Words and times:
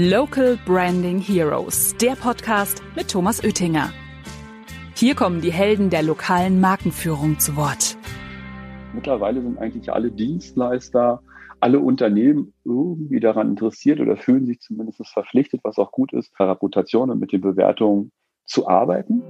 Local 0.00 0.56
Branding 0.64 1.18
Heroes, 1.18 1.96
der 1.96 2.12
Podcast 2.12 2.84
mit 2.94 3.10
Thomas 3.10 3.42
Oettinger. 3.42 3.92
Hier 4.94 5.16
kommen 5.16 5.40
die 5.40 5.50
Helden 5.50 5.90
der 5.90 6.04
lokalen 6.04 6.60
Markenführung 6.60 7.40
zu 7.40 7.56
Wort. 7.56 7.96
Mittlerweile 8.94 9.42
sind 9.42 9.58
eigentlich 9.58 9.92
alle 9.92 10.12
Dienstleister, 10.12 11.20
alle 11.58 11.80
Unternehmen 11.80 12.54
irgendwie 12.64 13.18
daran 13.18 13.48
interessiert 13.48 13.98
oder 13.98 14.16
fühlen 14.16 14.46
sich 14.46 14.60
zumindest 14.60 15.04
verpflichtet, 15.08 15.62
was 15.64 15.78
auch 15.78 15.90
gut 15.90 16.12
ist, 16.12 16.32
per 16.32 16.48
Reputation 16.48 17.10
und 17.10 17.18
mit 17.18 17.32
den 17.32 17.40
Bewertungen 17.40 18.12
zu 18.44 18.68
arbeiten. 18.68 19.20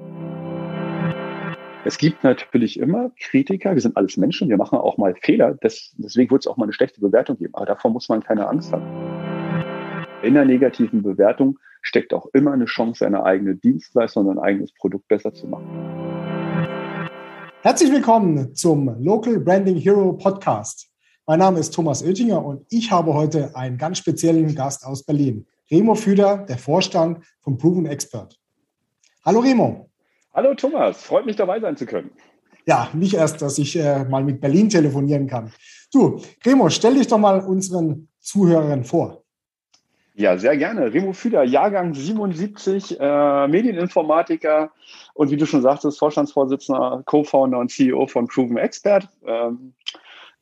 Es 1.86 1.96
gibt 1.96 2.24
natürlich 2.24 2.78
immer 2.78 3.10
Kritiker, 3.18 3.72
wir 3.72 3.80
sind 3.80 3.96
alles 3.96 4.18
Menschen, 4.18 4.50
wir 4.50 4.58
machen 4.58 4.78
auch 4.78 4.98
mal 4.98 5.14
Fehler, 5.14 5.54
deswegen 5.54 6.30
wird 6.30 6.42
es 6.42 6.46
auch 6.46 6.58
mal 6.58 6.64
eine 6.64 6.74
schlechte 6.74 7.00
Bewertung 7.00 7.38
geben, 7.38 7.54
aber 7.54 7.64
davor 7.64 7.90
muss 7.90 8.10
man 8.10 8.22
keine 8.22 8.46
Angst 8.46 8.70
haben. 8.70 9.37
In 10.20 10.34
der 10.34 10.44
negativen 10.44 11.04
Bewertung 11.04 11.60
steckt 11.80 12.12
auch 12.12 12.26
immer 12.32 12.52
eine 12.52 12.64
Chance, 12.64 13.04
seine 13.04 13.22
eigene 13.22 13.54
Dienstleistung 13.54 14.26
und 14.26 14.36
ein 14.36 14.44
eigenes 14.44 14.74
Produkt 14.74 15.06
besser 15.06 15.32
zu 15.32 15.46
machen. 15.46 15.68
Herzlich 17.62 17.92
willkommen 17.92 18.52
zum 18.52 19.00
Local 19.00 19.38
Branding 19.38 19.76
Hero 19.76 20.12
Podcast. 20.14 20.90
Mein 21.24 21.38
Name 21.38 21.60
ist 21.60 21.72
Thomas 21.72 22.02
Oettinger 22.02 22.44
und 22.44 22.66
ich 22.68 22.90
habe 22.90 23.14
heute 23.14 23.54
einen 23.54 23.78
ganz 23.78 23.98
speziellen 23.98 24.52
Gast 24.56 24.84
aus 24.84 25.04
Berlin. 25.04 25.46
Remo 25.70 25.94
Füder, 25.94 26.38
der 26.48 26.58
Vorstand 26.58 27.24
von 27.42 27.56
Proven 27.56 27.86
Expert. 27.86 28.36
Hallo 29.24 29.38
Remo. 29.38 29.88
Hallo 30.34 30.52
Thomas, 30.54 31.00
freut 31.00 31.26
mich 31.26 31.36
dabei 31.36 31.60
sein 31.60 31.76
zu 31.76 31.86
können. 31.86 32.10
Ja, 32.66 32.88
nicht 32.92 33.14
erst, 33.14 33.40
dass 33.40 33.56
ich 33.58 33.76
äh, 33.76 34.04
mal 34.04 34.24
mit 34.24 34.40
Berlin 34.40 34.68
telefonieren 34.68 35.28
kann. 35.28 35.52
Du, 35.92 36.20
Remo, 36.44 36.68
stell 36.70 36.96
dich 36.96 37.06
doch 37.06 37.18
mal 37.18 37.38
unseren 37.38 38.08
Zuhörern 38.18 38.82
vor. 38.82 39.22
Ja, 40.18 40.36
sehr 40.36 40.56
gerne. 40.56 40.92
Remo 40.92 41.12
Füder, 41.12 41.44
Jahrgang 41.44 41.94
77, 41.94 42.98
äh, 42.98 43.46
Medieninformatiker 43.46 44.72
und 45.14 45.30
wie 45.30 45.36
du 45.36 45.46
schon 45.46 45.62
sagtest, 45.62 45.96
Vorstandsvorsitzender, 46.00 47.04
Co-Founder 47.06 47.56
und 47.60 47.70
CEO 47.70 48.08
von 48.08 48.26
Proven 48.26 48.56
Expert. 48.56 49.08
Ähm, 49.24 49.74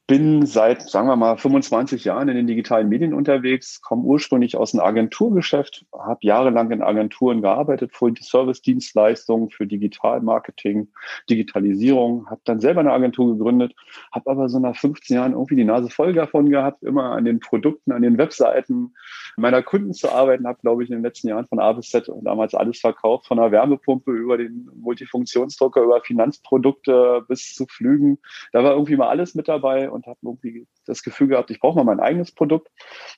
bin 0.06 0.46
seit, 0.46 0.82
sagen 0.82 1.08
wir 1.08 1.16
mal, 1.16 1.36
25 1.36 2.04
Jahren 2.04 2.28
in 2.28 2.36
den 2.36 2.46
digitalen 2.46 2.88
Medien 2.88 3.12
unterwegs, 3.12 3.82
komme 3.82 4.04
ursprünglich 4.04 4.56
aus 4.56 4.70
dem 4.70 4.78
Agenturgeschäft, 4.78 5.84
habe 5.92 6.20
jahrelang 6.22 6.70
in 6.70 6.80
Agenturen 6.80 7.42
gearbeitet, 7.42 7.92
für 7.92 8.12
die 8.12 8.22
Service-Dienstleistungen, 8.22 9.50
für 9.50 9.66
Digitalmarketing, 9.66 10.88
Digitalisierung, 11.28 12.30
habe 12.30 12.40
dann 12.44 12.60
selber 12.60 12.80
eine 12.80 12.92
Agentur 12.92 13.36
gegründet, 13.36 13.74
habe 14.12 14.30
aber 14.30 14.48
so 14.48 14.60
nach 14.60 14.76
15 14.76 15.16
Jahren 15.16 15.32
irgendwie 15.32 15.56
die 15.56 15.64
Nase 15.64 15.90
voll 15.90 16.12
davon 16.12 16.50
gehabt, 16.50 16.84
immer 16.84 17.10
an 17.10 17.24
den 17.24 17.40
Produkten, 17.40 17.90
an 17.90 18.02
den 18.02 18.16
Webseiten 18.16 18.94
meiner 19.36 19.62
Kunden 19.62 19.92
zu 19.92 20.12
arbeiten, 20.12 20.46
habe, 20.46 20.58
glaube 20.62 20.84
ich, 20.84 20.90
in 20.90 20.96
den 20.96 21.02
letzten 21.02 21.28
Jahren 21.28 21.46
von 21.46 21.58
A 21.58 21.72
bis 21.72 21.90
Z 21.90 22.08
damals 22.22 22.54
alles 22.54 22.78
verkauft, 22.78 23.26
von 23.26 23.38
der 23.38 23.50
Wärmepumpe 23.50 24.12
über 24.12 24.38
den 24.38 24.70
Multifunktionsdrucker, 24.76 25.82
über 25.82 26.00
Finanzprodukte 26.00 27.24
bis 27.26 27.54
zu 27.54 27.66
Flügen. 27.66 28.18
Da 28.52 28.62
war 28.62 28.72
irgendwie 28.72 28.96
mal 28.96 29.08
alles 29.08 29.34
mit 29.34 29.48
dabei 29.48 29.90
und 29.96 30.06
habe 30.06 30.18
irgendwie 30.22 30.66
das 30.86 31.02
Gefühl 31.02 31.28
gehabt, 31.28 31.50
ich 31.50 31.58
brauche 31.58 31.76
mal 31.76 31.84
mein 31.84 32.00
eigenes 32.00 32.32
Produkt 32.32 32.68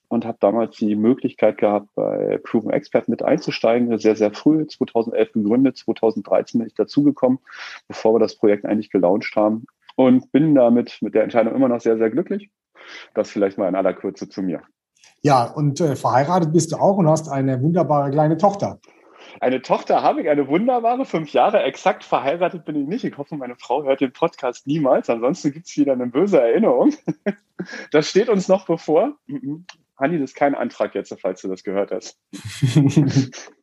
und 0.09 0.25
habe 0.25 0.39
damals 0.41 0.77
die 0.77 0.97
Möglichkeit 0.97 1.59
gehabt, 1.59 1.89
bei 1.95 2.39
Proven 2.43 2.71
Expert 2.71 3.09
mit 3.09 3.23
einzusteigen. 3.23 3.99
Sehr, 3.99 4.17
sehr 4.17 4.33
früh, 4.33 4.67
2011 4.67 5.33
gegründet, 5.33 5.77
2013 5.77 6.59
bin 6.59 6.69
ich 6.69 6.75
dazugekommen, 6.75 7.39
bevor 7.87 8.15
wir 8.15 8.21
das 8.21 8.37
Projekt 8.37 8.65
eigentlich 8.65 8.91
gelauncht 8.91 9.37
haben 9.37 9.67
und 9.97 10.33
bin 10.33 10.55
damit 10.55 10.99
mit 11.03 11.15
der 11.15 11.25
Entscheidung 11.25 11.55
immer 11.55 11.69
noch 11.69 11.81
sehr, 11.81 11.99
sehr 11.99 12.11
glücklich. 12.11 12.51
Das 13.15 13.31
vielleicht 13.31 13.59
mal 13.59 13.69
in 13.69 13.75
aller 13.75 13.93
Kürze 13.93 14.29
zu 14.29 14.43
mir. 14.43 14.63
Ja, 15.23 15.45
und 15.45 15.81
äh, 15.81 15.97
verheiratet 15.97 16.53
bist 16.53 16.73
du 16.73 16.77
auch 16.77 16.97
und 16.97 17.09
hast 17.09 17.29
eine 17.29 17.61
wunderbare 17.61 18.11
kleine 18.11 18.37
Tochter. 18.37 18.79
Eine 19.41 19.63
Tochter 19.63 20.03
habe 20.03 20.23
ich, 20.23 20.29
eine 20.29 20.49
wunderbare, 20.49 21.05
fünf 21.05 21.33
Jahre. 21.33 21.63
Exakt 21.63 22.05
verheiratet 22.05 22.65
bin 22.65 22.77
ich 22.77 22.89
nicht. 22.89 23.05
Ich 23.05 23.17
hoffe, 23.19 23.37
meine 23.37 23.57
Frau 23.57 23.85
hört 23.85 24.01
den 24.01 24.13
Podcast 24.13 24.67
niemals. 24.67 25.09
Ansonsten 25.09 25.53
gibt 25.53 25.67
es 25.67 25.77
wieder 25.77 25.93
eine 25.93 26.07
böse 26.07 26.41
Erinnerung. 26.41 26.95
Das 27.91 28.09
steht 28.09 28.29
uns 28.29 28.47
noch 28.47 28.67
bevor. 28.67 29.17
Mhm. 29.27 29.67
Hanni, 29.97 30.21
das 30.21 30.31
ist 30.31 30.37
kein 30.37 30.55
Antrag 30.55 30.95
jetzt, 30.95 31.13
falls 31.21 31.43
du 31.43 31.49
das 31.49 31.65
gehört 31.65 31.91
hast. 31.91 32.17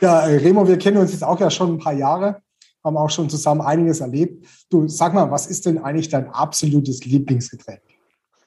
ja, 0.00 0.26
äh, 0.26 0.38
Remo, 0.38 0.66
wir 0.66 0.76
kennen 0.76 0.96
uns 0.96 1.12
jetzt 1.12 1.22
auch 1.22 1.38
ja 1.38 1.48
schon 1.48 1.74
ein 1.74 1.78
paar 1.78 1.92
Jahre, 1.92 2.42
haben 2.82 2.96
auch 2.96 3.10
schon 3.10 3.30
zusammen 3.30 3.60
einiges 3.60 4.00
erlebt. 4.00 4.44
Du, 4.70 4.88
sag 4.88 5.14
mal, 5.14 5.30
was 5.30 5.46
ist 5.46 5.66
denn 5.66 5.78
eigentlich 5.78 6.08
dein 6.08 6.30
absolutes 6.30 7.04
Lieblingsgetränk? 7.04 7.82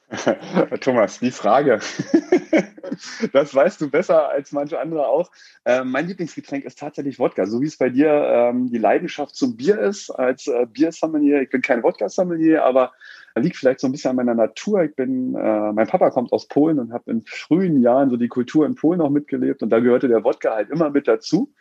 Thomas, 0.80 1.18
die 1.18 1.32
Frage. 1.32 1.80
das 3.32 3.54
weißt 3.54 3.80
du 3.80 3.90
besser 3.90 4.28
als 4.28 4.52
manche 4.52 4.78
andere 4.78 5.08
auch. 5.08 5.30
Ähm, 5.64 5.90
mein 5.90 6.06
Lieblingsgetränk 6.06 6.64
ist 6.64 6.78
tatsächlich 6.78 7.18
Wodka. 7.18 7.46
So 7.46 7.60
wie 7.60 7.66
es 7.66 7.76
bei 7.76 7.90
dir 7.90 8.08
ähm, 8.10 8.70
die 8.70 8.78
Leidenschaft 8.78 9.34
zum 9.34 9.56
Bier 9.56 9.78
ist, 9.80 10.10
als 10.10 10.46
äh, 10.46 10.66
Biersommelier. 10.66 11.42
Ich 11.42 11.50
bin 11.50 11.60
kein 11.60 11.82
Wodka-Sommelier, 11.82 12.64
aber 12.64 12.92
liegt 13.34 13.56
vielleicht 13.56 13.80
so 13.80 13.88
ein 13.88 13.92
bisschen 13.92 14.10
an 14.10 14.16
meiner 14.16 14.34
Natur. 14.34 14.84
Ich 14.84 14.94
bin, 14.94 15.34
äh, 15.34 15.72
mein 15.72 15.88
Papa 15.88 16.10
kommt 16.10 16.32
aus 16.32 16.46
Polen 16.46 16.78
und 16.78 16.92
habe 16.92 17.10
in 17.10 17.22
frühen 17.22 17.82
Jahren 17.82 18.08
so 18.08 18.16
die 18.16 18.28
Kultur 18.28 18.64
in 18.64 18.76
Polen 18.76 19.00
auch 19.00 19.10
mitgelebt 19.10 19.62
und 19.62 19.70
da 19.70 19.80
gehörte 19.80 20.08
der 20.08 20.24
Wodka 20.24 20.54
halt 20.54 20.70
immer 20.70 20.90
mit 20.90 21.08
dazu. 21.08 21.52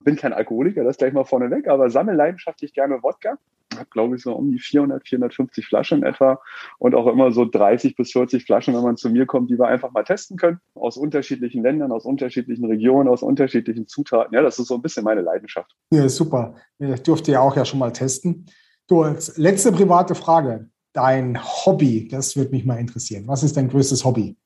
Bin 0.00 0.16
kein 0.16 0.32
Alkoholiker, 0.32 0.84
das 0.84 0.98
gleich 0.98 1.12
mal 1.12 1.24
vorneweg, 1.24 1.68
aber 1.68 1.88
sammle 1.90 2.14
leidenschaftlich 2.14 2.74
gerne 2.74 3.02
Wodka 3.02 3.38
habe, 3.74 3.88
glaube 3.90 4.16
ich, 4.16 4.22
so 4.22 4.32
um 4.32 4.50
die 4.50 4.58
400, 4.58 5.06
450 5.06 5.66
Flaschen 5.66 6.02
etwa 6.02 6.40
und 6.78 6.94
auch 6.94 7.06
immer 7.06 7.32
so 7.32 7.44
30 7.44 7.96
bis 7.96 8.12
40 8.12 8.44
Flaschen, 8.44 8.74
wenn 8.74 8.82
man 8.82 8.96
zu 8.96 9.10
mir 9.10 9.26
kommt, 9.26 9.50
die 9.50 9.58
wir 9.58 9.66
einfach 9.66 9.92
mal 9.92 10.04
testen 10.04 10.36
können. 10.36 10.58
Aus 10.74 10.96
unterschiedlichen 10.96 11.62
Ländern, 11.62 11.92
aus 11.92 12.04
unterschiedlichen 12.04 12.64
Regionen, 12.66 13.08
aus 13.08 13.22
unterschiedlichen 13.22 13.86
Zutaten. 13.86 14.34
Ja, 14.34 14.42
das 14.42 14.58
ist 14.58 14.68
so 14.68 14.74
ein 14.74 14.82
bisschen 14.82 15.04
meine 15.04 15.22
Leidenschaft. 15.22 15.74
Ja, 15.90 16.08
super. 16.08 16.54
Ich 16.78 17.02
durfte 17.02 17.32
ja 17.32 17.40
auch 17.40 17.56
ja 17.56 17.64
schon 17.64 17.78
mal 17.78 17.92
testen. 17.92 18.46
Du, 18.86 19.02
als 19.02 19.36
letzte 19.38 19.72
private 19.72 20.14
Frage. 20.14 20.68
Dein 20.92 21.42
Hobby, 21.42 22.06
das 22.06 22.36
würde 22.36 22.52
mich 22.52 22.64
mal 22.64 22.76
interessieren. 22.76 23.26
Was 23.26 23.42
ist 23.42 23.56
dein 23.56 23.68
größtes 23.68 24.04
Hobby? 24.04 24.36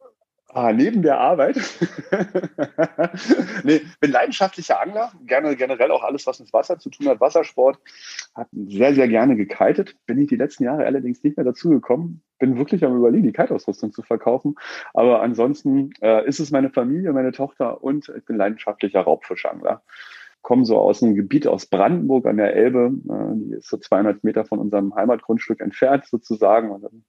Ah, 0.51 0.73
neben 0.73 1.03
der 1.03 1.19
Arbeit. 1.19 1.57
nee, 3.65 3.83
bin 4.01 4.11
leidenschaftlicher 4.11 4.81
Angler, 4.81 5.13
gerne 5.27 5.55
generell 5.57 5.91
auch 5.91 6.03
alles, 6.03 6.27
was 6.27 6.41
mit 6.41 6.53
Wasser 6.55 6.79
zu 6.79 6.89
tun 6.89 7.07
hat, 7.09 7.21
Wassersport. 7.21 7.79
Habe 8.35 8.49
sehr, 8.53 8.95
sehr 8.95 9.09
gerne 9.09 9.37
gekitet. 9.37 9.97
Bin 10.07 10.19
ich 10.19 10.29
die 10.29 10.37
letzten 10.37 10.65
Jahre 10.65 10.87
allerdings 10.87 11.23
nicht 11.23 11.37
mehr 11.37 11.45
dazu 11.45 11.69
gekommen. 11.69 12.23
Bin 12.39 12.57
wirklich 12.57 12.83
am 12.83 12.97
überlegen, 12.97 13.25
die 13.25 13.33
Kiteausrüstung 13.33 13.93
zu 13.93 14.03
verkaufen. 14.03 14.55
Aber 14.95 15.21
ansonsten 15.21 15.91
äh, 16.01 16.27
ist 16.27 16.41
es 16.41 16.51
meine 16.51 16.71
Familie, 16.71 17.13
meine 17.13 17.33
Tochter 17.33 17.83
und 17.83 18.11
ich 18.17 18.25
bin 18.25 18.37
leidenschaftlicher 18.37 19.01
Raubfischangler 19.01 19.83
komme 20.41 20.65
so 20.65 20.79
aus 20.79 21.03
einem 21.03 21.15
Gebiet 21.15 21.47
aus 21.47 21.67
Brandenburg 21.67 22.25
an 22.25 22.39
der 22.39 22.55
Elbe. 22.55 22.93
Äh, 23.09 23.37
die 23.37 23.55
ist 23.55 23.69
so 23.69 23.77
200 23.77 24.25
Meter 24.25 24.47
von 24.47 24.61
unserem 24.61 24.95
Heimatgrundstück 24.95 25.61
entfernt 25.61 26.07
sozusagen. 26.07 26.71
Und 26.71 26.83
dann 26.83 27.05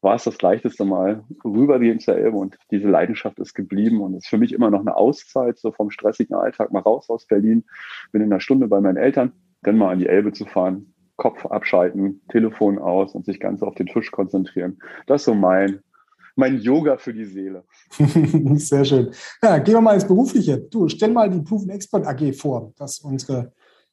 war 0.00 0.14
es 0.14 0.24
das 0.24 0.40
leichteste 0.40 0.84
Mal 0.84 1.24
rübergehen 1.44 2.00
zur 2.00 2.16
Elbe 2.16 2.36
und 2.36 2.56
diese 2.70 2.88
Leidenschaft 2.88 3.38
ist 3.38 3.54
geblieben 3.54 4.00
und 4.00 4.14
ist 4.14 4.28
für 4.28 4.38
mich 4.38 4.52
immer 4.52 4.70
noch 4.70 4.80
eine 4.80 4.96
Auszeit, 4.96 5.58
so 5.58 5.72
vom 5.72 5.90
stressigen 5.90 6.34
Alltag 6.34 6.72
mal 6.72 6.80
raus 6.80 7.10
aus 7.10 7.26
Berlin, 7.26 7.64
bin 8.12 8.22
in 8.22 8.32
einer 8.32 8.40
Stunde 8.40 8.68
bei 8.68 8.80
meinen 8.80 8.96
Eltern, 8.96 9.32
dann 9.62 9.76
mal 9.76 9.92
an 9.92 9.98
die 9.98 10.06
Elbe 10.06 10.32
zu 10.32 10.46
fahren, 10.46 10.94
Kopf 11.16 11.44
abschalten, 11.46 12.22
Telefon 12.28 12.78
aus 12.78 13.14
und 13.14 13.26
sich 13.26 13.40
ganz 13.40 13.62
auf 13.62 13.74
den 13.74 13.88
Fisch 13.88 14.10
konzentrieren. 14.10 14.78
Das 15.06 15.20
ist 15.20 15.26
so 15.26 15.34
mein, 15.34 15.80
mein 16.34 16.58
Yoga 16.58 16.96
für 16.96 17.12
die 17.12 17.26
Seele. 17.26 17.64
Sehr 18.54 18.84
schön. 18.86 19.10
Ja, 19.42 19.58
gehen 19.58 19.74
wir 19.74 19.82
mal 19.82 19.94
ins 19.94 20.06
Berufliche. 20.06 20.58
Du, 20.58 20.88
stell 20.88 21.10
mal 21.10 21.28
die 21.28 21.42
Proven 21.42 21.68
Expert 21.68 22.06
AG 22.06 22.32
vor, 22.32 22.72
dass 22.78 23.00
unsere 23.00 23.52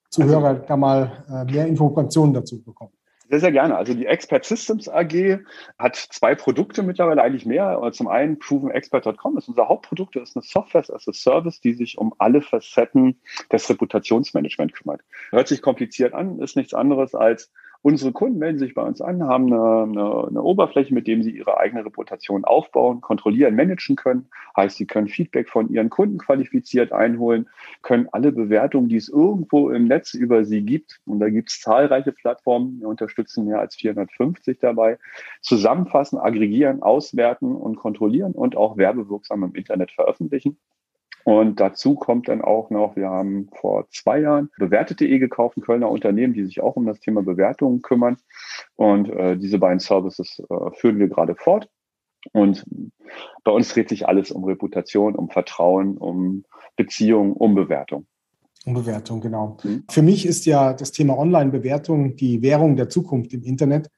Zuhörer 0.09 0.47
also, 0.47 0.63
da 0.65 0.77
mal 0.77 1.25
äh, 1.29 1.51
mehr 1.51 1.67
Informationen 1.67 2.33
dazu 2.33 2.63
bekommen. 2.63 2.93
Sehr, 3.29 3.41
sehr 3.41 3.51
gerne. 3.51 3.75
Also 3.75 3.93
die 3.93 4.05
Expert 4.05 4.45
Systems 4.45 4.87
AG 4.87 5.39
hat 5.77 5.95
zwei 5.97 6.33
Produkte 6.33 6.81
mittlerweile, 6.81 7.21
eigentlich 7.21 7.45
mehr. 7.45 7.81
Zum 7.91 8.07
einen 8.07 8.39
provenexpert.com 8.39 9.37
ist 9.37 9.49
unser 9.49 9.67
Hauptprodukt, 9.67 10.15
das 10.15 10.29
ist 10.29 10.37
eine 10.37 10.43
Software 10.43 10.85
as 10.89 11.07
a 11.07 11.13
Service, 11.13 11.59
die 11.59 11.73
sich 11.73 11.97
um 11.97 12.13
alle 12.19 12.41
Facetten 12.41 13.19
des 13.51 13.69
Reputationsmanagement 13.69 14.73
kümmert. 14.73 15.01
Hört 15.31 15.49
sich 15.49 15.61
kompliziert 15.61 16.13
an, 16.13 16.39
ist 16.39 16.55
nichts 16.55 16.73
anderes 16.73 17.15
als 17.15 17.51
Unsere 17.81 18.11
Kunden 18.11 18.39
melden 18.39 18.59
sich 18.59 18.73
bei 18.73 18.81
uns 18.81 19.01
an, 19.01 19.23
haben 19.23 19.53
eine, 19.53 19.83
eine, 19.83 20.27
eine, 20.27 20.41
Oberfläche, 20.41 20.93
mit 20.93 21.07
dem 21.07 21.23
sie 21.23 21.31
ihre 21.31 21.57
eigene 21.57 21.85
Reputation 21.85 22.43
aufbauen, 22.43 23.01
kontrollieren, 23.01 23.55
managen 23.55 23.95
können. 23.95 24.29
Heißt, 24.55 24.77
sie 24.77 24.85
können 24.85 25.07
Feedback 25.07 25.49
von 25.49 25.69
ihren 25.69 25.89
Kunden 25.89 26.17
qualifiziert 26.17 26.91
einholen, 26.91 27.47
können 27.83 28.09
alle 28.11 28.31
Bewertungen, 28.31 28.89
die 28.89 28.97
es 28.97 29.09
irgendwo 29.09 29.69
im 29.69 29.85
Netz 29.85 30.13
über 30.13 30.43
sie 30.43 30.63
gibt, 30.63 30.99
und 31.05 31.19
da 31.19 31.29
gibt 31.29 31.49
es 31.49 31.61
zahlreiche 31.61 32.11
Plattformen, 32.11 32.79
wir 32.79 32.87
unterstützen 32.87 33.45
mehr 33.45 33.59
als 33.59 33.75
450 33.75 34.59
dabei, 34.59 34.97
zusammenfassen, 35.41 36.17
aggregieren, 36.19 36.81
auswerten 36.81 37.55
und 37.55 37.75
kontrollieren 37.75 38.33
und 38.33 38.55
auch 38.55 38.77
werbewirksam 38.77 39.43
im 39.43 39.53
Internet 39.55 39.91
veröffentlichen. 39.91 40.57
Und 41.27 41.59
dazu 41.59 41.95
kommt 41.95 42.29
dann 42.29 42.41
auch 42.41 42.69
noch, 42.69 42.95
wir 42.95 43.09
haben 43.09 43.49
vor 43.53 43.89
zwei 43.89 44.21
Jahren 44.21 44.49
bewertet.de 44.57 45.19
gekauft, 45.19 45.57
ein 45.57 45.61
Kölner 45.61 45.91
Unternehmen, 45.91 46.33
die 46.33 46.45
sich 46.45 46.61
auch 46.61 46.77
um 46.77 46.85
das 46.85 47.01
Thema 47.01 47.21
Bewertungen 47.21 47.81
kümmern. 47.81 48.15
Und 48.77 49.09
äh, 49.09 49.35
diese 49.35 49.59
beiden 49.59 49.79
Services 49.79 50.41
äh, 50.49 50.71
führen 50.77 50.99
wir 50.99 51.09
gerade 51.09 51.35
fort. 51.35 51.67
Und 52.31 52.65
bei 53.43 53.51
uns 53.51 53.67
dreht 53.73 53.89
sich 53.89 54.07
alles 54.07 54.31
um 54.31 54.45
Reputation, 54.45 55.15
um 55.17 55.29
Vertrauen, 55.29 55.97
um 55.97 56.45
Beziehung, 56.77 57.33
um 57.33 57.55
Bewertung. 57.55 58.07
Um 58.65 58.75
Bewertung, 58.75 59.19
genau. 59.19 59.57
Mhm. 59.65 59.83
Für 59.91 60.03
mich 60.03 60.25
ist 60.25 60.45
ja 60.45 60.71
das 60.71 60.93
Thema 60.93 61.17
Online-Bewertung 61.17 62.15
die 62.15 62.41
Währung 62.41 62.77
der 62.77 62.87
Zukunft 62.87 63.33
im 63.33 63.43
Internet, 63.43 63.89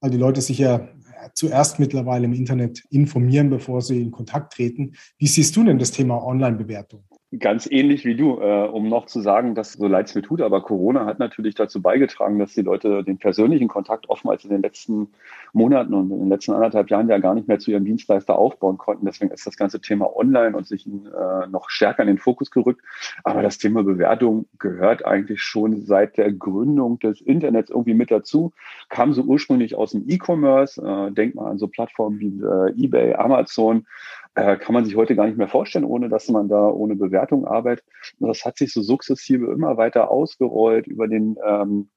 weil 0.00 0.10
die 0.10 0.18
Leute 0.18 0.40
sich 0.40 0.58
ja 0.58 0.88
zuerst 1.34 1.78
mittlerweile 1.78 2.24
im 2.26 2.32
Internet 2.32 2.82
informieren, 2.90 3.50
bevor 3.50 3.82
sie 3.82 4.02
in 4.02 4.10
Kontakt 4.10 4.54
treten. 4.54 4.92
Wie 5.18 5.26
siehst 5.26 5.54
du 5.56 5.64
denn 5.64 5.78
das 5.78 5.90
Thema 5.90 6.24
Online-Bewertung? 6.24 7.04
Ganz 7.38 7.66
ähnlich 7.70 8.04
wie 8.04 8.14
du, 8.14 8.40
äh, 8.42 8.68
um 8.68 8.90
noch 8.90 9.06
zu 9.06 9.22
sagen, 9.22 9.54
dass 9.54 9.72
so 9.72 9.86
leid 9.86 10.06
es 10.06 10.14
mir 10.14 10.20
tut, 10.20 10.42
aber 10.42 10.60
Corona 10.60 11.06
hat 11.06 11.18
natürlich 11.18 11.54
dazu 11.54 11.80
beigetragen, 11.80 12.38
dass 12.38 12.52
die 12.52 12.60
Leute 12.60 13.02
den 13.04 13.16
persönlichen 13.16 13.68
Kontakt 13.68 14.10
oftmals 14.10 14.44
in 14.44 14.50
den 14.50 14.60
letzten 14.60 15.08
Monaten 15.54 15.94
und 15.94 16.10
in 16.10 16.18
den 16.18 16.28
letzten 16.28 16.52
anderthalb 16.52 16.90
Jahren 16.90 17.08
ja 17.08 17.16
gar 17.16 17.34
nicht 17.34 17.48
mehr 17.48 17.58
zu 17.58 17.70
ihrem 17.70 17.86
Dienstleister 17.86 18.36
aufbauen 18.36 18.76
konnten. 18.76 19.06
Deswegen 19.06 19.30
ist 19.30 19.46
das 19.46 19.56
ganze 19.56 19.80
Thema 19.80 20.14
online 20.14 20.54
und 20.54 20.66
sich 20.66 20.86
äh, 20.86 21.46
noch 21.48 21.70
stärker 21.70 22.02
in 22.02 22.08
den 22.08 22.18
Fokus 22.18 22.50
gerückt. 22.50 22.82
Aber 23.24 23.40
das 23.40 23.56
Thema 23.56 23.82
Bewertung 23.82 24.44
gehört 24.58 25.06
eigentlich 25.06 25.40
schon 25.40 25.80
seit 25.80 26.18
der 26.18 26.32
Gründung 26.32 26.98
des 26.98 27.22
Internets 27.22 27.70
irgendwie 27.70 27.94
mit 27.94 28.10
dazu. 28.10 28.52
Kam 28.90 29.14
so 29.14 29.22
ursprünglich 29.22 29.74
aus 29.74 29.92
dem 29.92 30.04
E-Commerce. 30.06 30.82
Äh, 30.82 31.12
denkt 31.12 31.36
mal 31.36 31.50
an 31.50 31.56
so 31.56 31.66
Plattformen 31.66 32.20
wie 32.20 32.42
äh, 32.42 32.84
eBay, 32.84 33.14
Amazon 33.14 33.86
äh, 34.34 34.56
kann 34.56 34.74
man 34.74 34.84
sich 34.84 34.96
heute 34.96 35.14
gar 35.14 35.26
nicht 35.26 35.38
mehr 35.38 35.48
vorstellen, 35.48 35.84
ohne 35.84 36.08
dass 36.08 36.28
man 36.28 36.48
da 36.48 36.68
ohne 36.68 36.96
Bewertung 36.96 37.46
arbeitet. 37.46 37.84
Und 38.18 38.28
das 38.28 38.44
hat 38.44 38.58
sich 38.58 38.72
so 38.72 38.82
sukzessive 38.82 39.52
immer 39.52 39.76
weiter 39.76 40.10
ausgerollt 40.10 40.86
über 40.86 41.08
den 41.08 41.36
ähm, 41.44 41.90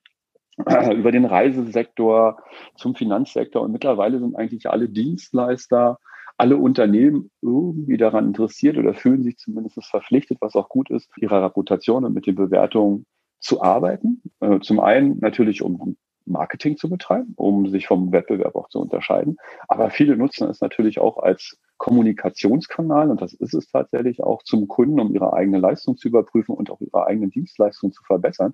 über 0.57 1.11
den 1.11 1.25
Reisesektor 1.25 2.37
zum 2.75 2.95
Finanzsektor 2.95 3.61
und 3.61 3.71
mittlerweile 3.71 4.19
sind 4.19 4.35
eigentlich 4.35 4.69
alle 4.69 4.87
Dienstleister, 4.87 5.99
alle 6.37 6.57
Unternehmen 6.57 7.29
irgendwie 7.41 7.97
daran 7.97 8.27
interessiert 8.27 8.77
oder 8.77 8.93
fühlen 8.93 9.23
sich 9.23 9.37
zumindest 9.37 9.83
verpflichtet, 9.85 10.37
was 10.41 10.55
auch 10.55 10.69
gut 10.69 10.89
ist, 10.89 11.09
ihrer 11.17 11.43
Reputation 11.43 12.05
und 12.05 12.13
mit 12.13 12.25
den 12.25 12.35
Bewertungen 12.35 13.05
zu 13.39 13.61
arbeiten. 13.61 14.21
Äh, 14.39 14.59
zum 14.59 14.79
einen 14.79 15.19
natürlich, 15.19 15.61
um 15.61 15.97
Marketing 16.25 16.77
zu 16.77 16.89
betreiben, 16.89 17.33
um 17.36 17.68
sich 17.69 17.88
vom 17.88 18.12
Wettbewerb 18.12 18.56
auch 18.56 18.69
zu 18.69 18.80
unterscheiden. 18.80 19.38
Aber 19.68 19.89
viele 19.89 20.18
nutzen 20.18 20.50
es 20.50 20.62
natürlich 20.62 21.00
auch 21.00 21.18
als 21.18 21.57
Kommunikationskanal, 21.77 23.10
und 23.12 23.22
das 23.22 23.33
ist 23.33 23.54
es 23.54 23.68
tatsächlich 23.68 24.24
auch 24.24 24.44
zum 24.44 24.68
Kunden, 24.68 25.00
um 25.00 25.13
ihre 25.13 25.33
eigene 25.33 25.60
Leistung 25.60 25.98
zu 25.98 26.07
überprüfen 26.07 26.56
und 26.56 26.69
auch 26.69 26.81
ihre 26.81 27.06
eigene 27.06 27.27
Dienstleistung 27.27 27.92
zu 27.92 28.04
verbessern. 28.04 28.54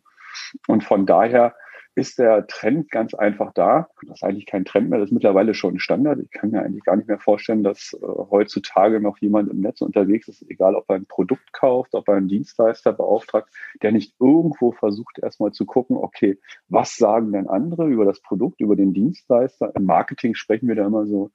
Und 0.68 0.83
von 0.83 1.06
daher 1.06 1.53
ist 1.95 2.19
der 2.19 2.47
Trend 2.47 2.89
ganz 2.89 3.13
einfach 3.13 3.51
da. 3.53 3.89
Das 4.07 4.17
ist 4.17 4.23
eigentlich 4.23 4.45
kein 4.45 4.65
Trend 4.65 4.89
mehr, 4.89 4.99
das 4.99 5.09
ist 5.09 5.13
mittlerweile 5.13 5.53
schon 5.53 5.79
Standard. 5.79 6.19
Ich 6.19 6.31
kann 6.31 6.51
mir 6.51 6.61
eigentlich 6.61 6.83
gar 6.83 6.95
nicht 6.95 7.07
mehr 7.07 7.19
vorstellen, 7.19 7.63
dass 7.63 7.93
äh, 7.93 8.05
heutzutage 8.05 9.01
noch 9.01 9.17
jemand 9.17 9.51
im 9.51 9.59
Netz 9.59 9.81
unterwegs 9.81 10.27
ist, 10.27 10.45
egal 10.49 10.75
ob 10.75 10.89
er 10.89 10.95
ein 10.95 11.05
Produkt 11.05 11.51
kauft, 11.51 11.93
ob 11.93 12.07
er 12.07 12.15
einen 12.15 12.29
Dienstleister 12.29 12.93
beauftragt, 12.93 13.49
der 13.81 13.91
nicht 13.91 14.15
irgendwo 14.19 14.71
versucht, 14.71 15.19
erstmal 15.19 15.51
zu 15.51 15.65
gucken, 15.65 15.97
okay, 15.97 16.39
was 16.69 16.95
sagen 16.95 17.33
denn 17.33 17.47
andere 17.47 17.88
über 17.88 18.05
das 18.05 18.21
Produkt, 18.21 18.61
über 18.61 18.75
den 18.75 18.93
Dienstleister? 18.93 19.73
Im 19.75 19.85
Marketing 19.85 20.33
sprechen 20.35 20.69
wir 20.69 20.75
da 20.75 20.85
immer 20.85 21.05
so, 21.05 21.31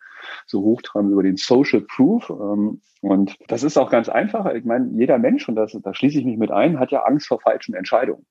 so 0.47 0.63
hochtrabend 0.63 1.13
über 1.13 1.23
den 1.23 1.37
Social 1.37 1.83
Proof. 1.83 2.31
Ähm, 2.31 2.81
und 3.03 3.37
das 3.49 3.63
ist 3.63 3.77
auch 3.77 3.91
ganz 3.91 4.09
einfach. 4.09 4.47
Ich 4.55 4.65
meine, 4.65 4.89
jeder 4.93 5.19
Mensch, 5.19 5.49
und 5.49 5.57
das, 5.57 5.79
da 5.83 5.95
schließe 5.95 6.19
ich 6.19 6.25
mich 6.25 6.39
mit 6.39 6.51
ein, 6.51 6.81
hat 6.81 6.91
ja 6.91 7.03
Angst 7.03 7.29
vor 7.29 7.41
falschen 7.41 7.75
Entscheidungen. 7.75 8.25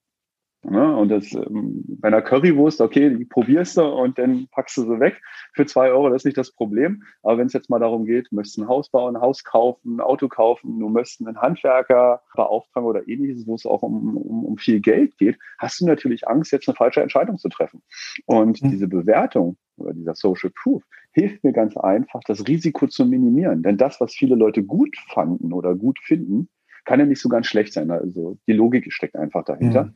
Ne? 0.70 0.96
Und 0.96 1.10
das 1.10 1.32
ähm, 1.34 1.84
bei 2.00 2.08
einer 2.08 2.22
Currywurst, 2.22 2.82
okay, 2.82 3.16
die 3.16 3.26
probierst 3.26 3.78
du 3.78 3.84
und 3.84 4.18
dann 4.18 4.48
packst 4.52 4.78
du 4.78 4.82
sie 4.84 5.00
weg. 5.00 5.22
Für 5.54 5.66
zwei 5.66 5.92
Euro, 5.92 6.10
das 6.10 6.22
ist 6.22 6.26
nicht 6.26 6.38
das 6.38 6.52
Problem. 6.52 7.04
Aber 7.22 7.38
wenn 7.38 7.48
es 7.48 7.54
jetzt 7.54 7.70
mal 7.70 7.80
darum 7.80 8.06
geht, 8.06 8.32
du 8.32 8.36
möchtest 8.36 8.58
ein 8.58 8.68
Haus 8.68 8.90
bauen, 8.90 9.16
ein 9.16 9.22
Haus 9.22 9.44
kaufen, 9.44 9.98
ein 9.98 10.02
Auto 10.02 10.28
kaufen, 10.28 10.80
du 10.80 10.90
möchtest 10.90 11.26
einen 11.26 11.40
Handwerker 11.40 12.22
beauftragen 12.36 12.88
oder 12.88 13.08
ähnliches, 13.08 13.46
wo 13.46 13.56
es 13.56 13.66
auch 13.66 13.84
um, 13.84 14.18
um, 14.18 14.46
um 14.46 14.58
viel 14.58 14.80
Geld 14.80 15.18
geht, 15.18 15.38
hast 15.60 15.82
du 15.82 15.86
natürlich 15.86 16.28
Angst, 16.28 16.52
jetzt 16.52 16.68
eine 16.68 16.76
falsche 16.76 17.02
Entscheidung 17.02 17.38
zu 17.38 17.50
treffen. 17.50 17.82
Und 18.26 18.62
mhm. 18.62 18.72
diese 18.72 18.88
Bewertung 18.88 19.58
oder 19.78 19.94
dieser 19.94 20.16
Social 20.16 20.52
Proof 20.52 20.84
hilft 21.12 21.44
mir 21.44 21.54
ganz 21.54 21.78
einfach, 21.78 22.22
das 22.26 22.48
Risiko 22.48 22.88
zu 22.88 23.06
minimieren. 23.06 23.62
Denn 23.62 23.78
das, 23.78 24.02
was 24.02 24.14
viele 24.14 24.36
Leute 24.36 24.64
gut 24.64 24.96
fanden 25.14 25.54
oder 25.54 25.76
gut 25.76 26.00
finden, 26.00 26.50
kann 26.86 27.00
ja 27.00 27.06
nicht 27.06 27.22
so 27.22 27.30
ganz 27.30 27.48
schlecht 27.48 27.74
sein. 27.74 27.92
Also 27.92 28.38
die 28.48 28.54
Logik 28.54 28.92
steckt 28.92 29.16
einfach 29.16 29.44
dahinter. 29.44 29.86
Mhm. 29.86 29.96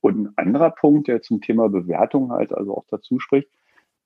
Und 0.00 0.26
ein 0.26 0.32
anderer 0.36 0.70
Punkt, 0.70 1.08
der 1.08 1.22
zum 1.22 1.40
Thema 1.40 1.68
Bewertung 1.68 2.30
halt 2.30 2.52
also 2.52 2.76
auch 2.76 2.84
dazu 2.88 3.18
spricht, 3.18 3.48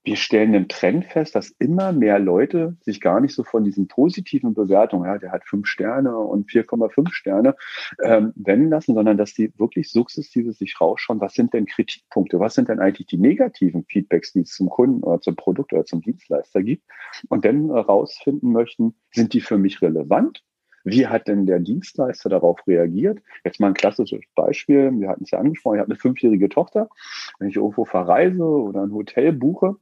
wir 0.08 0.16
stellen 0.16 0.54
einen 0.54 0.68
Trend 0.68 1.04
fest, 1.04 1.34
dass 1.34 1.50
immer 1.58 1.92
mehr 1.92 2.18
Leute 2.18 2.76
sich 2.80 3.00
gar 3.00 3.20
nicht 3.20 3.34
so 3.34 3.44
von 3.44 3.64
diesen 3.64 3.88
positiven 3.88 4.54
Bewertungen, 4.54 5.04
ja, 5.04 5.18
der 5.18 5.32
hat 5.32 5.44
fünf 5.44 5.66
Sterne 5.66 6.16
und 6.16 6.48
4,5 6.48 7.12
Sterne, 7.12 7.56
ähm, 8.02 8.32
wenden 8.34 8.70
lassen, 8.70 8.94
sondern 8.94 9.18
dass 9.18 9.34
die 9.34 9.52
wirklich 9.58 9.90
sukzessive 9.90 10.52
sich 10.52 10.80
rausschauen, 10.80 11.20
was 11.20 11.34
sind 11.34 11.52
denn 11.52 11.66
Kritikpunkte, 11.66 12.40
was 12.40 12.54
sind 12.54 12.68
denn 12.68 12.80
eigentlich 12.80 13.06
die 13.06 13.18
negativen 13.18 13.84
Feedbacks, 13.84 14.32
die 14.32 14.40
es 14.40 14.52
zum 14.54 14.70
Kunden 14.70 15.02
oder 15.02 15.20
zum 15.20 15.36
Produkt 15.36 15.74
oder 15.74 15.84
zum 15.84 16.00
Dienstleister 16.00 16.62
gibt. 16.62 16.84
Und 17.28 17.44
dann 17.44 17.70
herausfinden 17.70 18.52
möchten, 18.52 18.94
sind 19.12 19.34
die 19.34 19.42
für 19.42 19.58
mich 19.58 19.82
relevant 19.82 20.42
wie 20.84 21.06
hat 21.06 21.28
denn 21.28 21.46
der 21.46 21.58
Dienstleister 21.58 22.28
darauf 22.28 22.66
reagiert? 22.66 23.20
Jetzt 23.44 23.60
mal 23.60 23.68
ein 23.68 23.74
klassisches 23.74 24.20
Beispiel. 24.34 24.92
Wir 24.98 25.08
hatten 25.08 25.24
es 25.24 25.30
ja 25.30 25.38
angesprochen. 25.38 25.76
Ich 25.76 25.80
habe 25.80 25.90
eine 25.90 25.98
fünfjährige 25.98 26.48
Tochter. 26.48 26.88
Wenn 27.38 27.48
ich 27.48 27.56
irgendwo 27.56 27.84
verreise 27.84 28.44
oder 28.44 28.82
ein 28.82 28.92
Hotel 28.92 29.32
buche, 29.32 29.76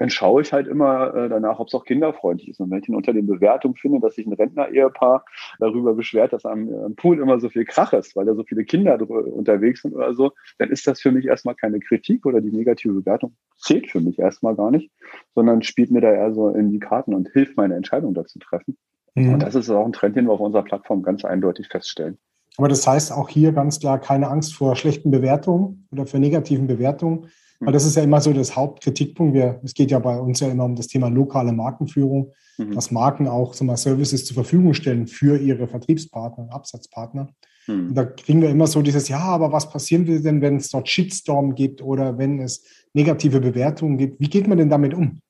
dann 0.00 0.08
schaue 0.08 0.40
ich 0.40 0.50
halt 0.54 0.66
immer 0.66 1.14
äh, 1.14 1.28
danach, 1.28 1.58
ob 1.58 1.68
es 1.68 1.74
auch 1.74 1.84
kinderfreundlich 1.84 2.48
ist. 2.48 2.60
Und 2.60 2.70
wenn 2.70 2.78
ich 2.78 2.86
dann 2.86 2.96
unter 2.96 3.12
den 3.12 3.26
Bewertungen 3.26 3.76
finde, 3.76 4.00
dass 4.00 4.14
sich 4.14 4.26
ein 4.26 4.32
Rentner-Ehepaar 4.32 5.26
darüber 5.58 5.92
beschwert, 5.92 6.32
dass 6.32 6.46
am, 6.46 6.72
am, 6.72 6.96
Pool 6.96 7.20
immer 7.20 7.38
so 7.38 7.50
viel 7.50 7.66
Krach 7.66 7.92
ist, 7.92 8.16
weil 8.16 8.24
da 8.24 8.34
so 8.34 8.42
viele 8.42 8.64
Kinder 8.64 8.98
unterwegs 9.10 9.82
sind 9.82 9.94
oder 9.94 10.14
so, 10.14 10.32
dann 10.56 10.70
ist 10.70 10.86
das 10.86 11.02
für 11.02 11.12
mich 11.12 11.26
erstmal 11.26 11.54
keine 11.54 11.80
Kritik 11.80 12.24
oder 12.24 12.40
die 12.40 12.50
negative 12.50 12.94
Bewertung 12.94 13.36
zählt 13.58 13.90
für 13.90 14.00
mich 14.00 14.18
erstmal 14.18 14.56
gar 14.56 14.70
nicht, 14.70 14.90
sondern 15.34 15.60
spielt 15.60 15.90
mir 15.90 16.00
da 16.00 16.10
eher 16.10 16.32
so 16.32 16.48
in 16.48 16.70
die 16.70 16.78
Karten 16.78 17.12
und 17.12 17.28
hilft, 17.28 17.58
meine 17.58 17.74
Entscheidung 17.74 18.14
dazu 18.14 18.38
treffen. 18.38 18.78
Mhm. 19.14 19.34
Und 19.34 19.42
das 19.42 19.54
ist 19.54 19.70
auch 19.70 19.84
ein 19.84 19.92
Trend, 19.92 20.16
den 20.16 20.26
wir 20.26 20.32
auf 20.32 20.40
unserer 20.40 20.62
Plattform 20.62 21.02
ganz 21.02 21.24
eindeutig 21.24 21.68
feststellen. 21.68 22.18
Aber 22.56 22.68
das 22.68 22.86
heißt 22.86 23.12
auch 23.12 23.28
hier 23.28 23.52
ganz 23.52 23.80
klar 23.80 23.98
keine 23.98 24.28
Angst 24.28 24.54
vor 24.54 24.76
schlechten 24.76 25.10
Bewertungen 25.10 25.86
oder 25.90 26.06
für 26.06 26.18
negativen 26.18 26.66
Bewertungen. 26.66 27.28
Mhm. 27.60 27.66
Weil 27.66 27.72
das 27.72 27.86
ist 27.86 27.96
ja 27.96 28.02
immer 28.02 28.20
so 28.20 28.32
das 28.32 28.56
Hauptkritikpunkt. 28.56 29.34
Wir, 29.34 29.60
es 29.64 29.74
geht 29.74 29.90
ja 29.90 29.98
bei 29.98 30.18
uns 30.18 30.40
ja 30.40 30.48
immer 30.48 30.64
um 30.64 30.76
das 30.76 30.88
Thema 30.88 31.08
lokale 31.08 31.52
Markenführung, 31.52 32.32
mhm. 32.58 32.74
dass 32.74 32.90
Marken 32.90 33.28
auch 33.28 33.54
so 33.54 33.64
mal 33.64 33.76
Services 33.76 34.24
zur 34.24 34.34
Verfügung 34.34 34.74
stellen 34.74 35.06
für 35.06 35.38
ihre 35.38 35.68
Vertriebspartner 35.68 36.44
und 36.44 36.50
Absatzpartner. 36.50 37.28
Mhm. 37.66 37.88
Und 37.88 37.94
da 37.94 38.04
kriegen 38.04 38.42
wir 38.42 38.50
immer 38.50 38.66
so 38.66 38.82
dieses, 38.82 39.08
ja, 39.08 39.20
aber 39.20 39.52
was 39.52 39.70
passieren 39.70 40.06
will 40.06 40.22
denn, 40.22 40.40
wenn 40.40 40.56
es 40.56 40.70
dort 40.70 40.88
Shitstorm 40.88 41.54
gibt 41.54 41.82
oder 41.82 42.18
wenn 42.18 42.40
es 42.40 42.64
negative 42.92 43.40
Bewertungen 43.40 43.98
gibt? 43.98 44.20
Wie 44.20 44.28
geht 44.28 44.48
man 44.48 44.58
denn 44.58 44.70
damit 44.70 44.94
um? 44.94 45.20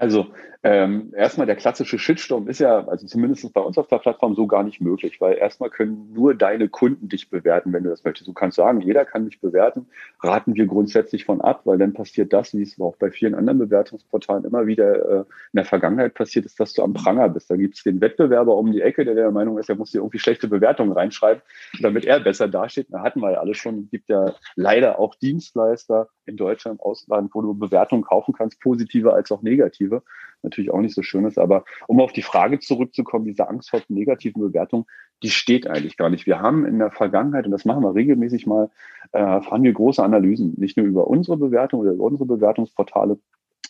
Also 0.00 0.28
ähm, 0.62 1.12
erstmal 1.14 1.46
der 1.46 1.56
klassische 1.56 1.98
Shitstorm 1.98 2.48
ist 2.48 2.58
ja, 2.58 2.86
also 2.86 3.06
zumindest 3.06 3.52
bei 3.52 3.60
uns 3.60 3.76
auf 3.76 3.86
der 3.88 3.98
Plattform 3.98 4.34
so 4.34 4.46
gar 4.46 4.62
nicht 4.62 4.80
möglich, 4.80 5.20
weil 5.20 5.36
erstmal 5.36 5.68
können 5.68 6.10
nur 6.14 6.34
deine 6.34 6.70
Kunden 6.70 7.08
dich 7.08 7.28
bewerten, 7.28 7.72
wenn 7.74 7.84
du 7.84 7.90
das 7.90 8.02
möchtest. 8.02 8.26
Du 8.26 8.32
kannst 8.32 8.56
sagen, 8.56 8.80
jeder 8.80 9.04
kann 9.04 9.24
mich 9.24 9.40
bewerten, 9.40 9.88
raten 10.22 10.54
wir 10.54 10.64
grundsätzlich 10.64 11.26
von 11.26 11.42
ab, 11.42 11.62
weil 11.64 11.76
dann 11.76 11.92
passiert 11.92 12.32
das, 12.32 12.54
wie 12.54 12.62
es 12.62 12.80
auch 12.80 12.96
bei 12.96 13.10
vielen 13.10 13.34
anderen 13.34 13.58
Bewertungsportalen 13.58 14.44
immer 14.44 14.66
wieder 14.66 14.94
äh, 14.94 15.18
in 15.20 15.56
der 15.56 15.66
Vergangenheit 15.66 16.14
passiert 16.14 16.46
ist, 16.46 16.58
dass 16.58 16.72
du 16.72 16.82
am 16.82 16.94
Pranger 16.94 17.28
bist. 17.28 17.50
Da 17.50 17.56
gibt 17.56 17.76
es 17.76 17.82
den 17.82 18.00
Wettbewerber 18.00 18.56
um 18.56 18.72
die 18.72 18.80
Ecke, 18.80 19.04
der 19.04 19.14
der 19.14 19.30
Meinung 19.30 19.58
ist, 19.58 19.68
er 19.68 19.76
muss 19.76 19.90
dir 19.90 19.98
irgendwie 19.98 20.18
schlechte 20.18 20.48
Bewertungen 20.48 20.92
reinschreiben, 20.92 21.42
damit 21.82 22.06
er 22.06 22.20
besser 22.20 22.48
dasteht. 22.48 22.86
Da 22.88 23.02
hatten 23.02 23.20
wir 23.20 23.32
ja 23.32 23.40
alle 23.40 23.54
schon. 23.54 23.84
Es 23.84 23.90
gibt 23.90 24.08
ja 24.08 24.34
leider 24.56 24.98
auch 24.98 25.14
Dienstleister 25.14 26.08
in 26.26 26.36
Deutschland, 26.36 26.80
im 26.80 26.86
Ausland, 26.86 27.30
wo 27.34 27.42
du 27.42 27.54
Bewertungen 27.54 28.02
kaufen 28.02 28.32
kannst, 28.32 28.60
positive 28.60 29.12
als 29.12 29.30
auch 29.32 29.42
negative 29.42 29.89
natürlich 30.42 30.70
auch 30.70 30.80
nicht 30.80 30.94
so 30.94 31.02
schön 31.02 31.24
ist. 31.24 31.38
Aber 31.38 31.64
um 31.86 32.00
auf 32.00 32.12
die 32.12 32.22
Frage 32.22 32.58
zurückzukommen, 32.58 33.24
diese 33.24 33.48
Angst 33.48 33.70
vor 33.70 33.80
negativen 33.88 34.40
Bewertungen, 34.40 34.86
die 35.22 35.30
steht 35.30 35.66
eigentlich 35.66 35.96
gar 35.96 36.10
nicht. 36.10 36.26
Wir 36.26 36.40
haben 36.40 36.64
in 36.64 36.78
der 36.78 36.90
Vergangenheit, 36.90 37.44
und 37.44 37.50
das 37.50 37.64
machen 37.64 37.82
wir 37.82 37.94
regelmäßig 37.94 38.46
mal, 38.46 38.70
äh, 39.12 39.40
fahren 39.42 39.62
wir 39.62 39.72
große 39.72 40.02
Analysen, 40.02 40.54
nicht 40.56 40.76
nur 40.76 40.86
über 40.86 41.06
unsere 41.08 41.36
Bewertung 41.36 41.80
oder 41.80 41.92
über 41.92 42.04
unsere 42.04 42.26
Bewertungsportale, 42.26 43.18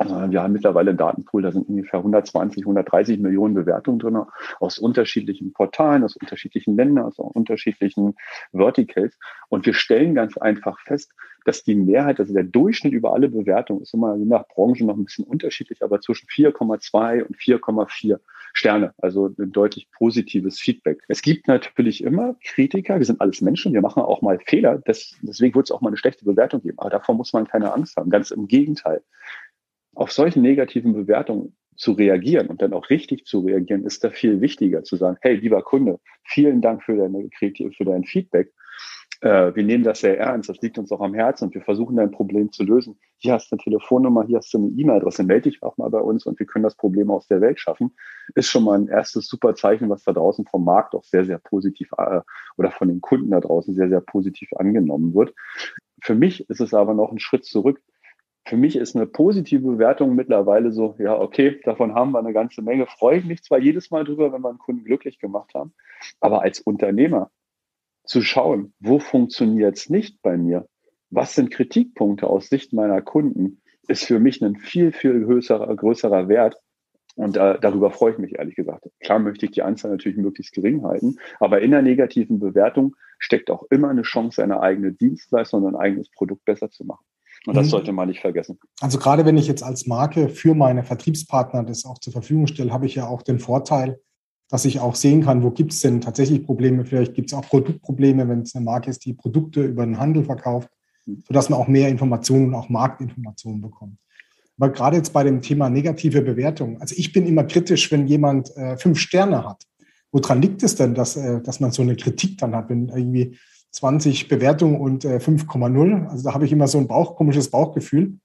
wir 0.03 0.43
haben 0.43 0.53
mittlerweile 0.55 0.91
einen 0.91 0.99
Datenpool, 0.99 1.43
da 1.43 1.53
sind 1.53 1.69
ungefähr 1.69 1.99
120, 1.99 2.63
130 2.63 3.19
Millionen 3.19 3.55
Bewertungen 3.55 3.99
drin 3.99 4.19
aus 4.59 4.79
unterschiedlichen 4.79 5.53
Portalen, 5.53 6.05
aus 6.05 6.17
unterschiedlichen 6.17 6.75
Ländern, 6.75 7.05
aus 7.05 7.19
unterschiedlichen 7.19 8.15
Verticals. 8.53 9.19
Und 9.51 9.67
wir 9.67 9.75
stellen 9.75 10.15
ganz 10.15 10.39
einfach 10.39 10.81
fest, 10.81 11.13
dass 11.45 11.65
die 11.65 11.75
Mehrheit, 11.75 12.19
also 12.19 12.33
der 12.33 12.45
Durchschnitt 12.45 12.93
über 12.93 13.13
alle 13.13 13.29
Bewertungen 13.29 13.83
ist 13.83 13.93
immer 13.93 14.17
je 14.17 14.25
nach 14.25 14.47
Branche 14.49 14.87
noch 14.87 14.97
ein 14.97 15.05
bisschen 15.05 15.27
unterschiedlich, 15.27 15.83
aber 15.83 16.01
zwischen 16.01 16.29
4,2 16.29 17.23
und 17.23 17.37
4,4 17.37 18.21
Sterne, 18.53 18.95
also 18.99 19.27
ein 19.39 19.53
deutlich 19.53 19.91
positives 19.93 20.59
Feedback. 20.59 21.03
Es 21.09 21.23
gibt 21.23 21.47
natürlich 21.47 22.03
immer 22.03 22.35
Kritiker, 22.43 22.99
wir 22.99 23.07
sind 23.07 23.21
alles 23.21 23.41
Menschen, 23.41 23.73
wir 23.73 23.81
machen 23.81 24.03
auch 24.03 24.23
mal 24.23 24.39
Fehler, 24.45 24.79
das, 24.85 25.15
deswegen 25.23 25.55
wird 25.55 25.67
es 25.67 25.71
auch 25.71 25.81
mal 25.81 25.89
eine 25.89 25.97
schlechte 25.97 26.25
Bewertung 26.25 26.61
geben, 26.63 26.79
aber 26.79 26.91
davor 26.91 27.15
muss 27.15 27.33
man 27.33 27.47
keine 27.47 27.73
Angst 27.73 27.97
haben, 27.97 28.11
ganz 28.11 28.31
im 28.31 28.49
Gegenteil 28.49 29.03
auf 29.95 30.13
solchen 30.13 30.43
negativen 30.43 30.93
Bewertungen 30.93 31.57
zu 31.77 31.93
reagieren 31.93 32.49
und 32.49 32.61
dann 32.61 32.75
auch 32.75 32.91
richtig 32.91 33.25
zu 33.25 33.41
reagieren, 33.41 33.85
ist 33.85 34.05
da 34.05 34.11
viel 34.11 34.41
wichtiger 34.41 34.85
zu 34.85 34.97
sagen, 34.97 35.17
hey, 35.23 35.37
lieber 35.37 35.63
Kunde, 35.63 35.99
vielen 36.25 36.61
Dank 36.61 36.83
für 36.83 36.97
deine 36.97 37.29
für 37.39 37.85
dein 37.85 38.05
Feedback. 38.05 38.53
Äh, 39.23 39.55
wir 39.55 39.65
nehmen 39.65 39.85
das 39.85 40.01
sehr 40.01 40.19
ernst, 40.19 40.49
das 40.49 40.61
liegt 40.61 40.79
uns 40.79 40.93
auch 40.93 41.01
am 41.01 41.15
Herzen 41.15 41.45
und 41.45 41.55
wir 41.55 41.63
versuchen 41.63 41.97
dein 41.97 42.11
Problem 42.11 42.53
zu 42.53 42.65
lösen. 42.65 42.99
Hier 43.17 43.35
hast 43.35 43.51
du 43.51 43.57
eine 43.57 43.63
Telefonnummer, 43.63 44.25
hier 44.27 44.39
hast 44.39 44.53
du 44.53 44.59
eine 44.59 44.69
E-Mail-Adresse, 44.69 45.25
melde 45.25 45.51
dich 45.51 45.63
auch 45.63 45.77
mal 45.77 45.91
bei 45.91 46.01
uns 46.01 46.25
und 46.25 46.39
wir 46.39 46.47
können 46.47 46.63
das 46.63 46.75
Problem 46.75 47.11
aus 47.11 47.27
der 47.29 47.41
Welt 47.41 47.61
schaffen. 47.61 47.95
Ist 48.35 48.49
schon 48.49 48.65
mal 48.65 48.79
ein 48.79 48.89
erstes 48.89 49.27
super 49.27 49.55
Zeichen, 49.55 49.91
was 49.91 50.05
da 50.05 50.13
draußen 50.13 50.47
vom 50.47 50.65
Markt 50.65 50.95
auch 50.95 51.05
sehr, 51.05 51.25
sehr 51.25 51.39
positiv 51.39 51.91
äh, 51.99 52.21
oder 52.57 52.71
von 52.71 52.89
den 52.89 53.01
Kunden 53.01 53.31
da 53.31 53.41
draußen 53.41 53.75
sehr, 53.75 53.89
sehr 53.89 54.01
positiv 54.01 54.51
angenommen 54.57 55.15
wird. 55.15 55.35
Für 56.03 56.15
mich 56.15 56.49
ist 56.49 56.61
es 56.61 56.73
aber 56.73 56.95
noch 56.95 57.13
ein 57.13 57.19
Schritt 57.19 57.45
zurück 57.45 57.81
für 58.51 58.57
mich 58.57 58.75
ist 58.75 58.97
eine 58.97 59.07
positive 59.07 59.63
Bewertung 59.63 60.17
mittlerweile 60.17 60.73
so, 60.73 60.97
ja, 60.99 61.17
okay, 61.17 61.61
davon 61.63 61.95
haben 61.95 62.11
wir 62.11 62.19
eine 62.19 62.33
ganze 62.33 62.63
Menge. 62.63 62.87
Freue 62.87 63.19
ich 63.19 63.25
mich 63.25 63.45
zwar 63.45 63.61
jedes 63.61 63.93
Mal 63.93 64.03
drüber, 64.03 64.33
wenn 64.33 64.43
wir 64.43 64.49
einen 64.49 64.59
Kunden 64.59 64.85
glücklich 64.85 65.21
gemacht 65.21 65.55
haben, 65.55 65.73
aber 66.19 66.43
als 66.43 66.59
Unternehmer 66.59 67.31
zu 68.05 68.23
schauen, 68.23 68.73
wo 68.81 68.99
funktioniert 68.99 69.77
es 69.77 69.89
nicht 69.89 70.21
bei 70.21 70.37
mir? 70.37 70.67
Was 71.11 71.37
sind 71.37 71.53
Kritikpunkte 71.53 72.27
aus 72.27 72.49
Sicht 72.49 72.73
meiner 72.73 73.01
Kunden? 73.03 73.63
Ist 73.87 74.05
für 74.05 74.19
mich 74.19 74.43
ein 74.43 74.57
viel, 74.57 74.91
viel 74.91 75.25
größerer, 75.25 75.77
größerer 75.77 76.27
Wert. 76.27 76.57
Und 77.15 77.37
äh, 77.37 77.57
darüber 77.61 77.93
freue 77.93 78.15
ich 78.15 78.19
mich 78.19 78.37
ehrlich 78.37 78.57
gesagt. 78.57 78.91
Klar 78.99 79.21
möchte 79.21 79.47
ich 79.47 79.53
die 79.53 79.63
Anzahl 79.63 79.93
natürlich 79.93 80.19
möglichst 80.19 80.55
gering 80.55 80.83
halten, 80.83 81.19
aber 81.39 81.61
in 81.61 81.71
der 81.71 81.83
negativen 81.83 82.41
Bewertung 82.41 82.97
steckt 83.21 83.49
auch 83.49 83.63
immer 83.71 83.91
eine 83.91 84.03
Chance, 84.03 84.43
eine 84.43 84.61
eigene 84.61 84.91
Dienstleistung 84.93 85.63
und 85.63 85.77
ein 85.77 85.81
eigenes 85.81 86.11
Produkt 86.11 86.45
besser 86.45 86.69
zu 86.69 86.85
machen. 86.85 87.05
Und 87.47 87.57
das 87.57 87.67
mhm. 87.67 87.71
sollte 87.71 87.93
man 87.93 88.09
nicht 88.09 88.21
vergessen. 88.21 88.59
Also 88.81 88.99
gerade 88.99 89.25
wenn 89.25 89.39
ich 89.39 89.47
jetzt 89.47 89.63
als 89.63 89.87
Marke 89.87 90.29
für 90.29 90.55
meine 90.55 90.85
Vertriebspartner 90.85 91.65
das 91.65 91.85
auch 91.85 91.99
zur 91.99 92.13
Verfügung 92.13 92.47
stelle, 92.47 92.73
habe 92.73 92.87
ich 92.87 92.95
ja 92.95 93.07
auch 93.07 93.23
den 93.23 93.39
Vorteil, 93.39 93.99
dass 94.49 94.65
ich 94.65 94.81
auch 94.81 94.95
sehen 94.95 95.23
kann, 95.23 95.43
wo 95.43 95.51
gibt 95.51 95.73
es 95.73 95.81
denn 95.81 96.01
tatsächlich 96.01 96.45
Probleme. 96.45 96.85
Vielleicht 96.85 97.15
gibt 97.15 97.31
es 97.31 97.39
auch 97.39 97.49
Produktprobleme, 97.49 98.29
wenn 98.29 98.43
es 98.43 98.55
eine 98.55 98.65
Marke 98.65 98.91
ist, 98.91 99.05
die 99.05 99.15
Produkte 99.15 99.63
über 99.63 99.87
den 99.87 99.99
Handel 99.99 100.25
verkauft, 100.25 100.69
mhm. 101.07 101.23
sodass 101.27 101.49
man 101.49 101.59
auch 101.59 101.69
mehr 101.69 101.89
Informationen 101.89 102.49
und 102.49 102.55
auch 102.55 102.69
Marktinformationen 102.69 103.63
bekommt. 103.63 103.97
Aber 104.59 104.71
gerade 104.71 104.99
jetzt 104.99 105.15
bei 105.15 105.25
dem 105.25 105.41
Thema 105.41 105.71
negative 105.71 106.21
Bewertung, 106.21 106.79
also 106.83 106.95
ich 106.99 107.13
bin 107.15 107.27
immer 107.27 107.45
kritisch, 107.45 107.91
wenn 107.91 108.07
jemand 108.07 108.55
äh, 108.57 108.77
fünf 108.77 108.99
Sterne 108.99 109.49
hat. 109.49 109.65
Woran 110.13 110.43
liegt 110.43 110.63
es 110.63 110.75
denn, 110.75 110.95
dass, 110.95 111.17
äh, 111.17 111.41
dass 111.41 111.61
man 111.61 111.71
so 111.71 111.81
eine 111.81 111.97
Kritik 111.97 112.37
dann 112.37 112.55
hat, 112.55 112.69
wenn 112.69 112.89
irgendwie 112.89 113.39
20 113.73 114.29
Bewertungen 114.29 114.81
und 114.81 115.05
äh, 115.05 115.19
5,0. 115.19 116.09
Also 116.09 116.25
da 116.25 116.35
habe 116.35 116.45
ich 116.45 116.53
immer 116.53 116.69
so 116.69 116.79
ein 116.79 116.89
Bauch, 116.89 117.17
komisches 117.17 117.51
Bauchgefühl. 117.51 118.19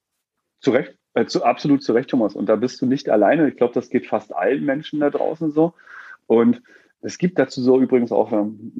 Zu 0.61 0.71
Recht, 0.71 0.97
äh, 1.13 1.25
zu, 1.25 1.43
absolut 1.43 1.83
zu 1.83 1.93
Recht, 1.93 2.09
Thomas. 2.09 2.35
Und 2.35 2.47
da 2.47 2.55
bist 2.55 2.81
du 2.81 2.85
nicht 2.85 3.09
alleine. 3.09 3.47
Ich 3.49 3.57
glaube, 3.57 3.73
das 3.73 3.89
geht 3.89 4.07
fast 4.07 4.35
allen 4.35 4.65
Menschen 4.65 4.99
da 4.99 5.09
draußen 5.09 5.51
so. 5.51 5.73
Und 6.27 6.61
es 7.01 7.19
gibt 7.19 7.37
dazu 7.37 7.61
so 7.61 7.79
übrigens 7.79 8.11
auch, 8.11 8.31
ähm, 8.31 8.71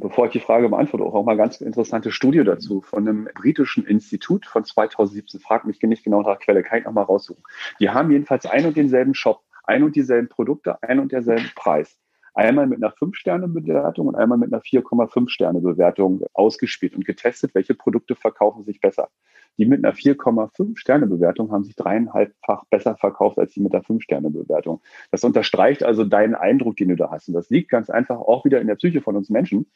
bevor 0.00 0.26
ich 0.26 0.32
die 0.32 0.40
Frage 0.40 0.70
beantworte, 0.70 1.04
auch, 1.04 1.14
auch 1.14 1.24
mal 1.24 1.36
ganz 1.36 1.60
interessante 1.60 2.10
Studie 2.10 2.42
dazu 2.42 2.80
von 2.80 3.06
einem 3.06 3.28
britischen 3.34 3.84
Institut 3.84 4.46
von 4.46 4.64
2017. 4.64 5.40
Frag 5.40 5.66
mich 5.66 5.82
nicht 5.82 6.04
genau 6.04 6.22
nach 6.22 6.38
Quelle, 6.38 6.62
kann 6.62 6.78
ich 6.78 6.86
nochmal 6.86 7.04
raussuchen. 7.04 7.42
Die 7.80 7.90
haben 7.90 8.10
jedenfalls 8.10 8.46
ein 8.46 8.64
und 8.64 8.76
denselben 8.76 9.14
Shop, 9.14 9.42
ein 9.64 9.82
und 9.82 9.96
dieselben 9.96 10.28
Produkte, 10.30 10.82
ein 10.82 10.98
und 10.98 11.12
derselben 11.12 11.50
Preis 11.54 11.98
einmal 12.34 12.66
mit 12.66 12.82
einer 12.82 12.92
5-Sterne-Bewertung 12.92 14.08
und 14.08 14.16
einmal 14.16 14.38
mit 14.38 14.52
einer 14.52 14.62
4,5-Sterne-Bewertung 14.62 16.24
ausgespielt 16.32 16.94
und 16.94 17.04
getestet, 17.04 17.54
welche 17.54 17.74
Produkte 17.74 18.16
verkaufen 18.16 18.64
sich 18.64 18.80
besser. 18.80 19.08
Die 19.56 19.66
mit 19.66 19.84
einer 19.84 19.94
4,5-Sterne-Bewertung 19.94 21.52
haben 21.52 21.64
sich 21.64 21.76
dreieinhalbfach 21.76 22.64
besser 22.70 22.96
verkauft 22.96 23.38
als 23.38 23.52
die 23.52 23.60
mit 23.60 23.72
der 23.72 23.82
5-Sterne-Bewertung. 23.82 24.82
Das 25.12 25.22
unterstreicht 25.22 25.84
also 25.84 26.04
deinen 26.04 26.34
Eindruck, 26.34 26.76
den 26.76 26.88
du 26.88 26.96
da 26.96 27.10
hast. 27.10 27.28
Und 27.28 27.34
das 27.34 27.50
liegt 27.50 27.70
ganz 27.70 27.88
einfach 27.88 28.18
auch 28.18 28.44
wieder 28.44 28.60
in 28.60 28.66
der 28.66 28.74
Psyche 28.74 29.00
von 29.00 29.16
uns 29.16 29.30
Menschen. 29.30 29.70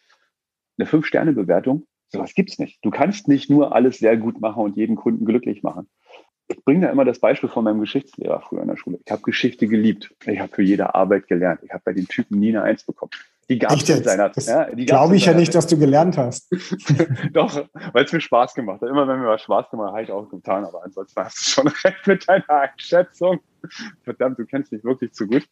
Eine 0.79 0.89
5-Sterne-Bewertung, 0.89 1.87
sowas 2.09 2.35
gibt's 2.35 2.59
nicht. 2.59 2.85
Du 2.85 2.91
kannst 2.91 3.29
nicht 3.29 3.51
nur 3.51 3.75
alles 3.75 3.99
sehr 3.99 4.17
gut 4.17 4.41
machen 4.41 4.65
und 4.65 4.77
jeden 4.77 4.97
Kunden 4.97 5.25
glücklich 5.25 5.63
machen 5.63 5.89
ich 6.49 6.65
bringe 6.65 6.87
da 6.87 6.93
immer 6.93 7.05
das 7.05 7.21
Beispiel 7.21 7.49
von 7.49 7.65
meinem 7.65 7.81
Geschichtslehrer 7.81 8.41
früher 8.41 8.63
in 8.63 8.69
der 8.69 8.77
Schule. 8.77 8.99
Ich 9.05 9.13
habe 9.13 9.23
Geschichte 9.23 9.67
geliebt. 9.67 10.15
Ich 10.27 10.41
habe 10.41 10.53
für 10.53 10.63
jede 10.63 10.95
Arbeit 10.95 11.29
gelernt. 11.29 11.61
Ich 11.63 11.71
habe 11.71 11.83
bei 11.85 11.93
den 11.93 12.09
Typen 12.09 12.41
nie 12.41 12.49
eine 12.49 12.63
Eins 12.63 12.85
bekommen. 12.85 13.11
Die 13.51 13.59
gab 13.59 13.73
es 13.73 13.89
in 13.89 14.05
seiner 14.05 14.31
ja, 14.37 14.65
Glaube 14.75 15.17
ich 15.17 15.25
ja 15.25 15.33
nicht, 15.33 15.55
dass 15.55 15.67
du 15.67 15.79
gelernt 15.79 16.19
hast. 16.19 16.51
Doch, 17.33 17.67
weil 17.93 18.05
es 18.05 18.13
mir 18.13 18.21
Spaß 18.21 18.55
gemacht 18.55 18.83
hat. 18.83 18.89
Immer 18.89 19.09
wenn 19.09 19.21
mir 19.21 19.29
was 19.29 19.43
Spaß 19.43 19.71
gemacht 19.71 19.89
hat, 19.89 19.95
habe 19.95 20.03
ich 20.03 20.13
auch 20.13 20.29
getan. 20.29 20.65
Aber 20.65 20.85
ansonsten 20.85 21.23
hast 21.23 21.47
du 21.47 21.51
schon 21.51 21.69
recht 21.85 22.07
mit 22.07 22.29
deiner 22.29 22.51
Einschätzung. 22.51 23.41
Verdammt, 24.03 24.39
du 24.39 24.45
kennst 24.45 24.73
mich 24.73 24.85
wirklich 24.85 25.13
zu 25.13 25.27
gut. 25.27 25.47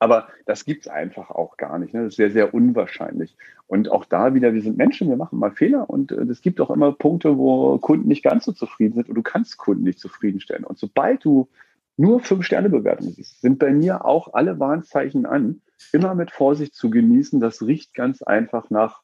Aber 0.00 0.28
das 0.46 0.64
gibt 0.64 0.82
es 0.82 0.88
einfach 0.88 1.30
auch 1.30 1.56
gar 1.56 1.78
nicht. 1.78 1.94
Ne? 1.94 2.04
Das 2.04 2.12
ist 2.12 2.16
sehr, 2.16 2.30
sehr 2.30 2.52
unwahrscheinlich. 2.54 3.36
Und 3.66 3.90
auch 3.90 4.04
da 4.04 4.34
wieder, 4.34 4.54
wir 4.54 4.62
sind 4.62 4.76
Menschen, 4.76 5.08
wir 5.08 5.16
machen 5.16 5.38
mal 5.38 5.50
Fehler 5.50 5.88
und 5.88 6.12
äh, 6.12 6.22
es 6.22 6.40
gibt 6.40 6.60
auch 6.60 6.70
immer 6.70 6.92
Punkte, 6.92 7.38
wo 7.38 7.78
Kunden 7.78 8.08
nicht 8.08 8.22
ganz 8.22 8.44
so 8.44 8.52
zufrieden 8.52 8.94
sind 8.94 9.08
und 9.08 9.14
du 9.14 9.22
kannst 9.22 9.56
Kunden 9.56 9.84
nicht 9.84 9.98
zufriedenstellen. 9.98 10.64
Und 10.64 10.78
sobald 10.78 11.24
du 11.24 11.48
nur 11.96 12.20
fünf 12.20 12.44
Sterne 12.44 12.70
Bewertungen 12.70 13.12
siehst, 13.12 13.40
sind 13.40 13.58
bei 13.58 13.72
mir 13.72 14.04
auch 14.04 14.34
alle 14.34 14.60
Warnzeichen 14.60 15.26
an, 15.26 15.62
immer 15.92 16.14
mit 16.14 16.30
Vorsicht 16.30 16.74
zu 16.74 16.90
genießen. 16.90 17.40
Das 17.40 17.62
riecht 17.62 17.94
ganz 17.94 18.22
einfach 18.22 18.70
nach 18.70 19.02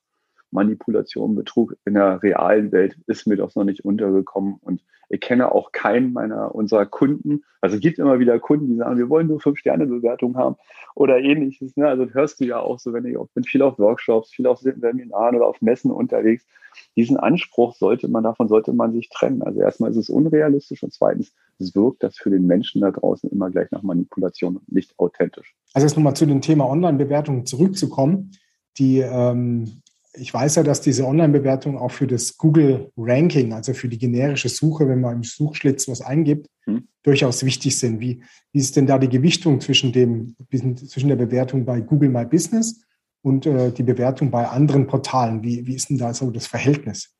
Manipulation, 0.54 1.34
Betrug 1.34 1.76
in 1.84 1.94
der 1.94 2.22
realen 2.22 2.72
Welt 2.72 2.96
ist 3.06 3.26
mir 3.26 3.36
doch 3.36 3.54
noch 3.54 3.64
nicht 3.64 3.84
untergekommen 3.84 4.56
und 4.60 4.82
ich 5.10 5.20
kenne 5.20 5.52
auch 5.52 5.72
keinen 5.72 6.12
meiner 6.12 6.54
unserer 6.54 6.86
Kunden. 6.86 7.44
Also 7.60 7.76
es 7.76 7.82
gibt 7.82 7.98
immer 7.98 8.18
wieder 8.18 8.38
Kunden, 8.38 8.68
die 8.68 8.76
sagen, 8.76 8.96
wir 8.96 9.08
wollen 9.08 9.26
nur 9.26 9.40
fünf 9.40 9.58
Sterne 9.58 9.86
Bewertung 9.86 10.36
haben 10.36 10.56
oder 10.94 11.18
ähnliches. 11.18 11.76
Ne? 11.76 11.86
Also 11.86 12.08
hörst 12.10 12.40
du 12.40 12.44
ja 12.44 12.58
auch 12.60 12.78
so, 12.78 12.92
wenn 12.92 13.04
ich 13.04 13.16
auch 13.16 13.28
bin 13.34 13.44
viel 13.44 13.62
auf 13.62 13.78
Workshops, 13.78 14.30
viel 14.30 14.46
auf 14.46 14.60
Seminaren 14.60 15.36
oder 15.36 15.46
auf 15.46 15.60
Messen 15.60 15.90
unterwegs. 15.90 16.46
Diesen 16.96 17.16
Anspruch 17.16 17.76
sollte 17.76 18.08
man 18.08 18.24
davon 18.24 18.48
sollte 18.48 18.72
man 18.72 18.92
sich 18.92 19.08
trennen. 19.08 19.42
Also 19.42 19.60
erstmal 19.60 19.90
ist 19.90 19.96
es 19.96 20.08
unrealistisch 20.08 20.82
und 20.82 20.92
zweitens 20.92 21.34
wirkt 21.58 22.02
das 22.02 22.16
für 22.16 22.30
den 22.30 22.46
Menschen 22.46 22.80
da 22.80 22.90
draußen 22.90 23.30
immer 23.30 23.50
gleich 23.50 23.70
nach 23.70 23.82
Manipulation 23.82 24.56
und 24.56 24.72
nicht 24.72 24.98
authentisch. 24.98 25.54
Also 25.72 25.86
jetzt 25.86 25.96
nochmal 25.96 26.16
zu 26.16 26.26
dem 26.26 26.40
Thema 26.40 26.68
Online-Bewertung 26.68 27.46
zurückzukommen. 27.46 28.32
Die 28.76 28.98
ähm, 28.98 29.82
ich 30.16 30.32
weiß 30.32 30.56
ja, 30.56 30.62
dass 30.62 30.80
diese 30.80 31.06
Online-Bewertungen 31.06 31.76
auch 31.76 31.90
für 31.90 32.06
das 32.06 32.36
Google-Ranking, 32.36 33.52
also 33.52 33.74
für 33.74 33.88
die 33.88 33.98
generische 33.98 34.48
Suche, 34.48 34.88
wenn 34.88 35.00
man 35.00 35.16
im 35.16 35.22
Suchschlitz 35.24 35.88
was 35.88 36.00
eingibt, 36.00 36.46
hm. 36.64 36.88
durchaus 37.02 37.44
wichtig 37.44 37.78
sind. 37.78 38.00
Wie, 38.00 38.22
wie 38.52 38.58
ist 38.58 38.76
denn 38.76 38.86
da 38.86 38.98
die 38.98 39.08
Gewichtung 39.08 39.60
zwischen, 39.60 39.92
dem, 39.92 40.36
zwischen 40.76 41.08
der 41.08 41.16
Bewertung 41.16 41.64
bei 41.64 41.80
Google 41.80 42.10
My 42.10 42.24
Business 42.24 42.82
und 43.22 43.46
äh, 43.46 43.72
die 43.72 43.82
Bewertung 43.82 44.30
bei 44.30 44.46
anderen 44.46 44.86
Portalen? 44.86 45.42
Wie, 45.42 45.66
wie 45.66 45.74
ist 45.74 45.90
denn 45.90 45.98
da 45.98 46.14
so 46.14 46.30
das 46.30 46.46
Verhältnis? 46.46 47.14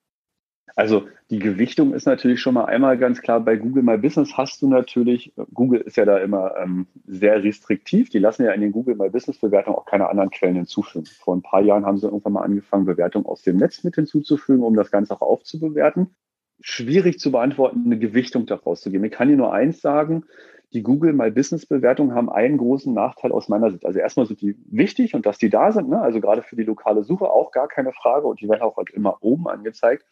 Also 0.76 1.06
die 1.30 1.38
Gewichtung 1.38 1.94
ist 1.94 2.06
natürlich 2.06 2.40
schon 2.40 2.54
mal 2.54 2.64
einmal 2.64 2.98
ganz 2.98 3.20
klar, 3.20 3.40
bei 3.40 3.56
Google 3.56 3.82
My 3.82 3.96
Business 3.96 4.36
hast 4.36 4.60
du 4.60 4.68
natürlich, 4.68 5.32
Google 5.52 5.80
ist 5.80 5.96
ja 5.96 6.04
da 6.04 6.18
immer 6.18 6.56
ähm, 6.56 6.86
sehr 7.06 7.42
restriktiv, 7.44 8.10
die 8.10 8.18
lassen 8.18 8.44
ja 8.44 8.52
in 8.52 8.60
den 8.60 8.72
Google 8.72 8.96
My 8.96 9.08
Business 9.08 9.38
Bewertungen 9.38 9.76
auch 9.76 9.84
keine 9.84 10.08
anderen 10.08 10.30
Quellen 10.30 10.56
hinzufügen. 10.56 11.06
Vor 11.06 11.36
ein 11.36 11.42
paar 11.42 11.62
Jahren 11.62 11.86
haben 11.86 11.98
sie 11.98 12.06
irgendwann 12.06 12.32
mal 12.32 12.42
angefangen, 12.42 12.86
Bewertungen 12.86 13.26
aus 13.26 13.42
dem 13.42 13.56
Netz 13.58 13.84
mit 13.84 13.94
hinzuzufügen, 13.94 14.64
um 14.64 14.74
das 14.74 14.90
Ganze 14.90 15.14
auch 15.14 15.22
aufzubewerten. 15.22 16.16
Schwierig 16.60 17.18
zu 17.20 17.30
beantworten, 17.30 17.82
eine 17.84 17.98
Gewichtung 17.98 18.46
daraus 18.46 18.80
zu 18.80 18.90
geben. 18.90 19.04
Ich 19.04 19.12
kann 19.12 19.28
dir 19.28 19.36
nur 19.36 19.52
eins 19.52 19.80
sagen, 19.80 20.24
die 20.72 20.82
Google 20.82 21.12
My 21.12 21.30
Business 21.30 21.66
Bewertungen 21.66 22.14
haben 22.14 22.30
einen 22.30 22.58
großen 22.58 22.92
Nachteil 22.92 23.30
aus 23.30 23.48
meiner 23.48 23.70
Sicht. 23.70 23.86
Also 23.86 24.00
erstmal 24.00 24.26
sind 24.26 24.40
die 24.40 24.56
wichtig 24.70 25.14
und 25.14 25.24
dass 25.24 25.38
die 25.38 25.50
da 25.50 25.70
sind, 25.70 25.88
ne? 25.88 26.00
also 26.00 26.20
gerade 26.20 26.42
für 26.42 26.56
die 26.56 26.64
lokale 26.64 27.04
Suche 27.04 27.30
auch 27.30 27.52
gar 27.52 27.68
keine 27.68 27.92
Frage 27.92 28.26
und 28.26 28.40
die 28.40 28.48
werden 28.48 28.62
auch 28.62 28.76
halt 28.76 28.90
immer 28.90 29.18
oben 29.20 29.46
angezeigt 29.46 30.04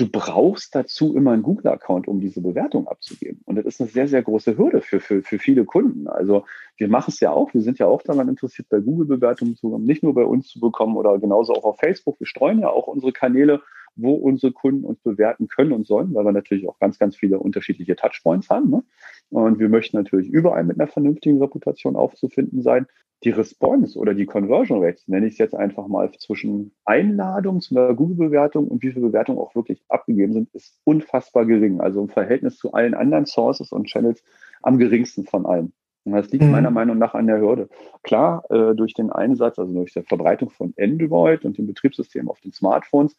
du 0.00 0.08
brauchst 0.08 0.74
dazu 0.74 1.14
immer 1.14 1.32
einen 1.32 1.42
Google-Account, 1.42 2.08
um 2.08 2.20
diese 2.20 2.40
Bewertung 2.40 2.88
abzugeben. 2.88 3.42
Und 3.44 3.56
das 3.56 3.66
ist 3.66 3.80
eine 3.80 3.90
sehr, 3.90 4.08
sehr 4.08 4.22
große 4.22 4.56
Hürde 4.56 4.80
für, 4.80 4.98
für, 4.98 5.22
für 5.22 5.38
viele 5.38 5.66
Kunden. 5.66 6.08
Also 6.08 6.44
wir 6.78 6.88
machen 6.88 7.10
es 7.10 7.20
ja 7.20 7.30
auch, 7.32 7.52
wir 7.52 7.60
sind 7.60 7.78
ja 7.78 7.86
auch 7.86 8.02
daran 8.02 8.28
interessiert, 8.28 8.68
bei 8.70 8.80
Google-Bewertungen 8.80 9.56
zu 9.56 9.68
bekommen, 9.68 9.84
nicht 9.84 10.02
nur 10.02 10.14
bei 10.14 10.24
uns 10.24 10.48
zu 10.48 10.58
bekommen 10.58 10.96
oder 10.96 11.18
genauso 11.18 11.52
auch 11.52 11.64
auf 11.64 11.78
Facebook. 11.78 12.18
Wir 12.18 12.26
streuen 12.26 12.60
ja 12.60 12.70
auch 12.70 12.86
unsere 12.86 13.12
Kanäle, 13.12 13.60
wo 13.94 14.14
unsere 14.14 14.52
Kunden 14.52 14.84
uns 14.84 15.00
bewerten 15.00 15.48
können 15.48 15.72
und 15.72 15.86
sollen, 15.86 16.14
weil 16.14 16.24
wir 16.24 16.32
natürlich 16.32 16.66
auch 16.66 16.78
ganz, 16.78 16.98
ganz 16.98 17.16
viele 17.16 17.38
unterschiedliche 17.38 17.96
Touchpoints 17.96 18.48
haben. 18.48 18.70
Ne? 18.70 18.82
Und 19.28 19.58
wir 19.58 19.68
möchten 19.68 19.98
natürlich 19.98 20.28
überall 20.28 20.64
mit 20.64 20.80
einer 20.80 20.88
vernünftigen 20.88 21.42
Reputation 21.42 21.96
aufzufinden 21.96 22.62
sein 22.62 22.86
die 23.22 23.30
Response 23.30 23.98
oder 23.98 24.14
die 24.14 24.24
Conversion 24.24 24.82
Rate, 24.82 25.02
nenne 25.06 25.26
ich 25.26 25.34
es 25.34 25.38
jetzt 25.38 25.54
einfach 25.54 25.86
mal, 25.88 26.10
zwischen 26.12 26.72
Einladung 26.84 27.60
zu 27.60 27.76
einer 27.76 27.94
Google-Bewertung 27.94 28.68
und 28.68 28.82
wie 28.82 28.92
viele 28.92 29.06
Bewertungen 29.06 29.38
auch 29.38 29.54
wirklich 29.54 29.82
abgegeben 29.88 30.32
sind, 30.32 30.48
ist 30.54 30.78
unfassbar 30.84 31.44
gering. 31.44 31.80
Also 31.80 32.00
im 32.00 32.08
Verhältnis 32.08 32.56
zu 32.56 32.72
allen 32.72 32.94
anderen 32.94 33.26
Sources 33.26 33.72
und 33.72 33.88
Channels 33.88 34.22
am 34.62 34.78
geringsten 34.78 35.26
von 35.26 35.44
allen. 35.44 35.72
Und 36.04 36.12
das 36.12 36.30
liegt 36.30 36.44
mhm. 36.44 36.52
meiner 36.52 36.70
Meinung 36.70 36.96
nach 36.96 37.14
an 37.14 37.26
der 37.26 37.40
Hürde. 37.40 37.68
Klar, 38.02 38.44
äh, 38.50 38.74
durch 38.74 38.94
den 38.94 39.10
Einsatz, 39.10 39.58
also 39.58 39.72
durch 39.72 39.92
die 39.92 40.02
Verbreitung 40.02 40.48
von 40.48 40.72
Android 40.78 41.44
und 41.44 41.58
dem 41.58 41.66
Betriebssystem 41.66 42.30
auf 42.30 42.40
den 42.40 42.52
Smartphones, 42.52 43.16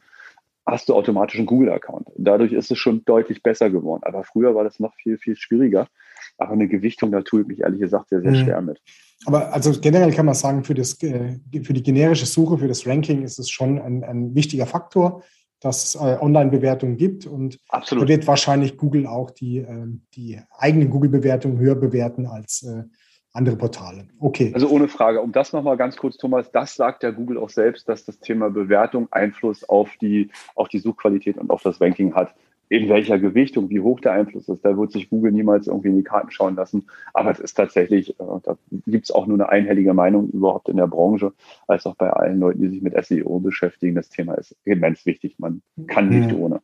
hast 0.66 0.90
du 0.90 0.96
automatisch 0.96 1.38
einen 1.38 1.46
Google-Account. 1.46 2.10
Dadurch 2.18 2.54
ist 2.54 2.72
es 2.72 2.78
schon 2.80 3.04
deutlich 3.06 3.44
besser 3.44 3.70
geworden. 3.70 4.02
Aber 4.04 4.24
früher 4.24 4.56
war 4.56 4.64
das 4.64 4.80
noch 4.80 4.96
viel, 4.96 5.18
viel 5.18 5.36
schwieriger. 5.36 5.88
Aber 6.38 6.54
eine 6.54 6.68
Gewichtung, 6.68 7.12
da 7.12 7.22
tue 7.22 7.42
ich 7.42 7.48
mich 7.48 7.60
ehrlich 7.62 7.82
gesagt 7.82 8.10
sehr, 8.10 8.22
sehr 8.22 8.32
mhm. 8.32 8.36
schwer 8.36 8.62
mit. 8.62 8.82
Aber 9.26 9.54
also 9.54 9.72
generell 9.80 10.12
kann 10.12 10.26
man 10.26 10.36
sagen, 10.36 10.64
für, 10.64 10.74
das, 10.74 11.02
äh, 11.04 11.40
für 11.64 11.74
die 11.74 11.84
generische 11.84 12.26
Suche, 12.26 12.58
für 12.58 12.68
das 12.68 12.88
Ranking 12.88 13.24
ist 13.24 13.40
es 13.40 13.50
schon 13.50 13.80
ein, 13.80 14.04
ein 14.04 14.36
wichtiger 14.36 14.66
Faktor, 14.66 15.24
dass 15.60 15.84
es 15.84 15.96
äh, 15.96 16.18
Online-Bewertungen 16.20 16.98
gibt. 16.98 17.28
Und 17.28 17.60
Absolut. 17.70 18.06
da 18.06 18.08
wird 18.08 18.28
wahrscheinlich 18.28 18.78
Google 18.78 19.06
auch 19.06 19.30
die, 19.32 19.60
äh, 19.60 19.86
die 20.16 20.40
eigenen 20.58 20.90
Google-Bewertungen 20.90 21.60
höher 21.60 21.76
bewerten 21.76 22.26
als 22.26 22.64
äh, 22.64 22.84
andere 23.34 23.56
Portale. 23.56 24.08
Okay. 24.20 24.52
Also 24.54 24.68
ohne 24.70 24.88
Frage. 24.88 25.22
Um 25.22 25.32
das 25.32 25.54
nochmal 25.54 25.78
ganz 25.78 25.96
kurz, 25.98 26.18
Thomas, 26.18 26.52
das 26.52 26.76
sagt 26.76 27.04
ja 27.04 27.12
Google 27.12 27.38
auch 27.38 27.50
selbst, 27.50 27.88
dass 27.88 28.04
das 28.04 28.20
Thema 28.20 28.50
Bewertung 28.50 29.08
Einfluss 29.12 29.64
auf 29.68 29.90
die, 30.02 30.32
auf 30.56 30.68
die 30.68 30.80
Suchqualität 30.80 31.38
und 31.38 31.50
auf 31.50 31.62
das 31.64 31.80
Ranking 31.80 32.14
hat. 32.14 32.34
In 32.72 32.88
welcher 32.88 33.20
Gewichtung, 33.20 33.70
wie 33.70 33.82
hoch 33.82 34.00
der 34.00 34.14
Einfluss 34.14 34.48
ist, 34.48 34.64
da 34.64 34.78
wird 34.78 34.94
sich 34.94 35.10
Google 35.10 35.34
niemals 35.34 35.68
irgendwie 35.68 35.90
in 35.90 35.98
die 35.98 36.06
Karten 36.06 36.32
schauen 36.32 36.56
lassen. 36.56 36.88
Aber 37.14 37.30
es 37.30 37.42
ist 37.42 37.56
tatsächlich, 37.56 38.12
äh, 38.12 38.24
da 38.44 38.58
gibt 38.88 39.04
es 39.04 39.12
auch 39.12 39.28
nur 39.28 39.36
eine 39.36 39.50
einhellige 39.50 39.94
Meinung 39.94 40.30
überhaupt 40.30 40.70
in 40.70 40.78
der 40.78 40.88
Branche, 40.88 41.34
als 41.68 41.86
auch 41.86 41.96
bei 41.96 42.10
allen 42.10 42.40
Leuten, 42.40 42.62
die 42.62 42.70
sich 42.70 42.82
mit 42.82 42.94
SEO 43.06 43.42
beschäftigen. 43.42 43.96
Das 43.96 44.08
Thema 44.08 44.36
ist 44.36 44.56
immens 44.64 45.06
wichtig. 45.06 45.36
Man 45.38 45.62
kann 45.88 46.08
nicht 46.08 46.32
mhm. 46.32 46.40
ohne. 46.40 46.62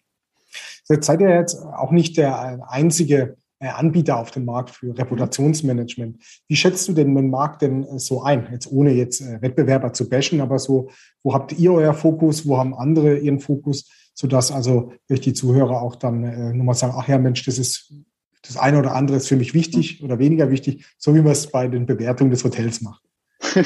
Jetzt 0.88 1.08
seid 1.08 1.20
ihr 1.20 1.30
jetzt 1.30 1.62
auch 1.62 1.92
nicht 1.92 2.16
der 2.16 2.72
einzige 2.72 3.36
äh, 3.60 3.68
Anbieter 3.68 4.18
auf 4.18 4.32
dem 4.32 4.46
Markt 4.46 4.70
für 4.70 4.98
Reputationsmanagement. 4.98 6.24
Wie 6.48 6.56
schätzt 6.56 6.88
du 6.88 6.94
denn 6.94 7.14
den 7.16 7.30
Markt 7.30 7.64
denn 7.64 7.84
äh, 7.84 8.00
so 8.00 8.22
ein? 8.22 8.48
Jetzt 8.50 8.72
ohne 8.72 8.94
jetzt 8.94 9.22
Wettbewerber 9.42 9.92
zu 9.92 10.08
bashen, 10.08 10.40
aber 10.40 10.58
so, 10.58 10.90
wo 11.22 11.34
habt 11.34 11.52
ihr 11.60 11.74
euer 11.74 11.94
Fokus, 11.94 12.48
wo 12.48 12.58
haben 12.58 12.74
andere 12.74 13.18
ihren 13.18 13.42
Fokus, 13.42 13.92
sodass 14.18 14.52
also 14.52 14.94
die 15.10 15.34
Zuhörer 15.34 15.80
auch 15.80 15.96
dann 15.96 16.24
äh, 16.24 16.52
nochmal 16.52 16.74
sagen, 16.74 16.96
ach 16.98 17.08
ja, 17.08 17.20
Mensch, 17.20 17.46
das 17.46 17.60
ist 17.60 17.94
das 18.42 18.58
eine 18.58 18.80
oder 18.80 18.96
andere 18.96 19.18
ist 19.18 19.28
für 19.28 19.36
mich 19.36 19.54
wichtig 19.54 20.04
oder 20.04 20.18
weniger 20.18 20.50
wichtig, 20.50 20.86
so 20.98 21.14
wie 21.14 21.22
man 21.22 21.34
es 21.34 21.52
bei 21.52 21.68
den 21.68 21.86
Bewertungen 21.86 22.32
des 22.32 22.44
Hotels 22.44 22.82
macht. 22.82 23.04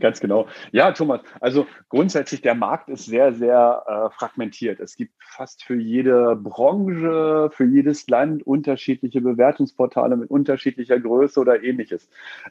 Ganz 0.00 0.20
genau. 0.20 0.46
Ja, 0.70 0.92
Thomas, 0.92 1.22
also 1.40 1.66
grundsätzlich 1.88 2.40
der 2.40 2.54
Markt 2.54 2.88
ist 2.88 3.06
sehr, 3.06 3.32
sehr 3.32 3.82
äh, 3.86 4.16
fragmentiert. 4.16 4.78
Es 4.78 4.94
gibt 4.94 5.14
fast 5.18 5.64
für 5.64 5.74
jede 5.74 6.36
Branche, 6.36 7.50
für 7.52 7.64
jedes 7.64 8.06
Land 8.06 8.46
unterschiedliche 8.46 9.20
Bewertungsportale 9.20 10.16
mit 10.16 10.30
unterschiedlicher 10.30 11.00
Größe 11.00 11.40
oder 11.40 11.64
ähnliches. 11.64 12.08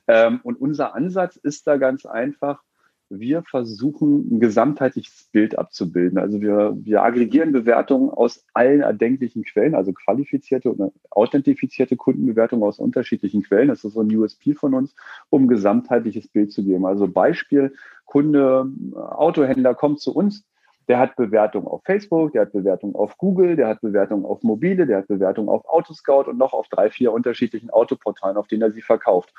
Ähm, 0.08 0.42
und 0.44 0.60
unser 0.60 0.94
Ansatz 0.94 1.38
ist 1.38 1.68
da 1.68 1.78
ganz 1.78 2.06
einfach, 2.06 2.62
wir 3.10 3.44
versuchen 3.44 4.36
ein 4.36 4.40
gesamtheitliches 4.40 5.30
Bild 5.32 5.58
abzubilden. 5.58 6.18
Also 6.18 6.42
wir, 6.42 6.76
wir 6.82 7.04
aggregieren 7.04 7.52
Bewertungen 7.52 8.10
aus 8.10 8.46
allen 8.54 8.82
erdenklichen 8.82 9.44
Quellen, 9.44 9.76
also 9.76 9.94
qualifizierte 9.94 10.72
und 10.72 10.94
authentifizierte 11.12 11.96
Kundenbewertungen 11.96 12.64
aus 12.64 12.80
unterschiedlichen 12.80 13.44
Quellen. 13.44 13.68
Das 13.68 13.84
ist 13.84 13.94
so 13.94 14.02
ein 14.02 14.16
USP 14.16 14.54
von 14.54 14.74
uns, 14.74 14.96
um 15.30 15.44
ein 15.44 15.48
gesamtheitliches 15.48 16.28
Bild 16.28 16.52
zu 16.52 16.64
geben. 16.64 16.86
Also 16.86 17.08
Beispiel, 17.08 17.74
Kunde, 18.06 18.72
Autohändler 18.96 19.76
kommt 19.76 20.00
zu 20.00 20.14
uns, 20.14 20.46
der 20.88 21.00
hat 21.00 21.16
Bewertungen 21.16 21.68
auf 21.68 21.82
Facebook, 21.86 22.34
der 22.34 22.42
hat 22.42 22.52
Bewertungen 22.52 22.96
auf 22.96 23.18
Google, 23.18 23.56
der 23.56 23.68
hat 23.68 23.82
Bewertungen 23.82 24.26
auf 24.26 24.44
Mobile, 24.44 24.86
der 24.86 24.98
hat 24.98 25.08
Bewertungen 25.08 25.50
auf 25.50 25.66
Autoscout 25.66 26.30
und 26.30 26.38
noch 26.38 26.54
auf 26.54 26.68
drei, 26.68 26.90
vier 26.90 27.14
unterschiedlichen 27.14 27.70
Autoportalen, 27.70 28.38
auf 28.38 28.48
denen 28.48 28.64
er 28.64 28.72
sie 28.72 28.82
verkauft. 28.82 29.34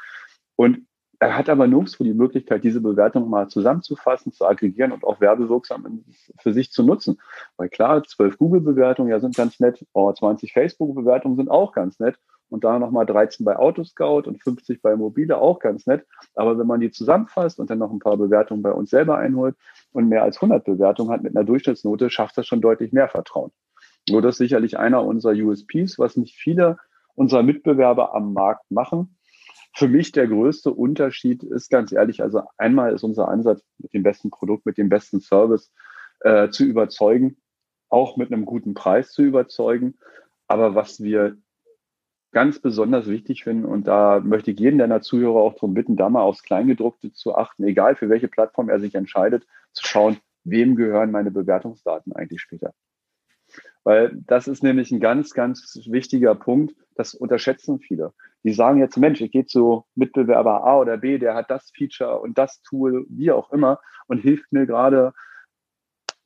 Und 0.57 0.87
er 1.19 1.37
hat 1.37 1.49
aber 1.49 1.67
nirgendwo 1.67 2.05
die 2.05 2.15
Möglichkeit, 2.15 2.65
diese 2.65 2.81
Bewertung 2.81 3.29
mal 3.29 3.49
zusammenzufassen, 3.49 4.33
zu 4.33 4.47
aggregieren 4.47 4.93
und 4.93 5.05
auch 5.05 5.21
werbewirksam 5.21 6.05
für 6.39 6.53
sich 6.53 6.71
zu 6.71 6.83
nutzen. 6.83 7.21
Weil 7.57 7.69
klar, 7.69 8.03
zwölf 8.05 8.39
Google-Bewertungen 8.39 9.11
ja 9.11 9.21
sind 9.21 9.37
ganz 9.37 9.61
nett, 9.61 9.87
oh, 9.93 10.13
20 10.13 10.53
Facebook-Bewertungen 10.53 11.37
sind 11.37 11.51
auch 11.51 11.73
ganz 11.73 12.01
nett 12.01 12.19
und 12.49 12.65
da 12.65 12.79
nochmal 12.79 13.07
13 13.07 13.45
bei 13.45 13.57
Autoscout 13.57 14.23
und 14.27 14.43
50 14.43 14.83
bei 14.83 14.97
Mobile 14.97 15.37
auch 15.39 15.59
ganz 15.59 15.87
nett. 15.87 16.07
Aber 16.35 16.59
wenn 16.59 16.67
man 16.67 16.81
die 16.81 16.91
zusammenfasst 16.91 17.59
und 17.59 17.71
dann 17.71 17.79
noch 17.79 17.91
ein 17.91 17.99
paar 17.99 18.17
Bewertungen 18.17 18.63
bei 18.63 18.73
uns 18.73 18.91
selber 18.91 19.19
einholt 19.19 19.57
und 19.93 20.09
mehr 20.09 20.23
als 20.23 20.37
100 20.37 20.65
Bewertungen 20.65 21.11
hat 21.11 21.23
mit 21.23 21.37
einer 21.37 21.45
Durchschnittsnote, 21.45 22.11
schafft 22.11 22.37
das 22.39 22.47
schon 22.47 22.61
deutlich 22.61 22.93
mehr 22.93 23.09
Vertrauen. 23.09 23.51
Nur 24.09 24.23
das 24.23 24.35
ist 24.35 24.39
sicherlich 24.39 24.79
einer 24.79 25.05
unserer 25.05 25.33
USPs, 25.33 25.99
was 25.99 26.17
nicht 26.17 26.37
viele 26.37 26.79
unserer 27.15 27.43
Mitbewerber 27.43 28.15
am 28.15 28.33
Markt 28.33 28.71
machen 28.71 29.17
für 29.75 29.89
mich 29.89 30.13
der 30.13 30.29
größte 30.29 30.73
Unterschied 30.73 31.43
ist 31.43 31.69
ganz 31.69 31.91
ehrlich, 31.93 32.23
also 32.23 32.43
einmal 32.57 32.93
ist 32.95 33.03
unser 33.03 33.29
Ansatz, 33.29 33.63
mit 33.79 33.93
dem 33.93 34.05
besten 34.05 34.31
Produkt, 34.31 34.67
mit 34.67 34.79
dem 34.79 34.89
besten 34.89 35.21
Service 35.21 35.73
äh, 36.21 36.49
zu 36.49 36.65
überzeugen, 36.65 37.37
auch 37.89 38.17
mit 38.17 38.33
einem 38.33 38.45
guten 38.45 38.75
Preis 38.75 39.11
zu 39.13 39.23
überzeugen. 39.23 39.99
Aber 40.47 40.75
was 40.77 41.03
wir 41.03 41.37
ganz 42.31 42.61
besonders 42.61 43.09
wichtig 43.09 43.43
finden, 43.45 43.65
und 43.65 43.87
da 43.87 44.21
möchte 44.21 44.53
ich 44.53 44.61
jeden 44.61 44.79
deiner 44.79 45.01
Zuhörer 45.01 45.41
auch 45.41 45.55
darum 45.55 45.75
bitten, 45.75 45.97
da 45.97 46.09
mal 46.09 46.23
aufs 46.23 46.43
Kleingedruckte 46.43 47.13
zu 47.13 47.35
achten, 47.35 47.65
egal 47.65 47.97
für 47.97 48.09
welche 48.09 48.29
Plattform 48.29 48.69
er 48.69 48.81
sich 48.81 48.95
entscheidet, 48.95 49.45
zu 49.73 49.87
schauen, 49.87 50.19
wem 50.45 50.77
gehören 50.77 51.11
meine 51.11 51.31
Bewertungsdaten 51.31 52.13
eigentlich 52.13 52.41
später. 52.41 52.75
Weil 53.83 54.17
das 54.27 54.47
ist 54.49 54.63
nämlich 54.63 54.93
ein 54.93 55.01
ganz, 55.01 55.35
ganz 55.35 55.81
wichtiger 55.87 56.35
Punkt. 56.35 56.75
Das 56.95 57.15
unterschätzen 57.15 57.81
viele. 57.81 58.13
Die 58.45 58.53
sagen 58.53 58.79
jetzt, 58.79 58.99
Mensch, 58.99 59.21
ich 59.21 59.33
gehe 59.33 59.47
zu 59.47 59.85
Mitbewerber 59.95 60.65
A 60.65 60.79
oder 60.79 60.99
B, 60.99 61.19
der 61.19 61.35
hat 61.35 61.51
das 61.51 61.73
Feature 61.75 62.21
und 62.21 62.37
das 62.37 62.61
Tool, 62.63 63.07
wie 63.09 63.33
auch 63.33 63.51
immer, 63.53 63.81
und 64.07 64.19
hilft 64.19 64.53
mir 64.53 64.67
gerade. 64.67 65.13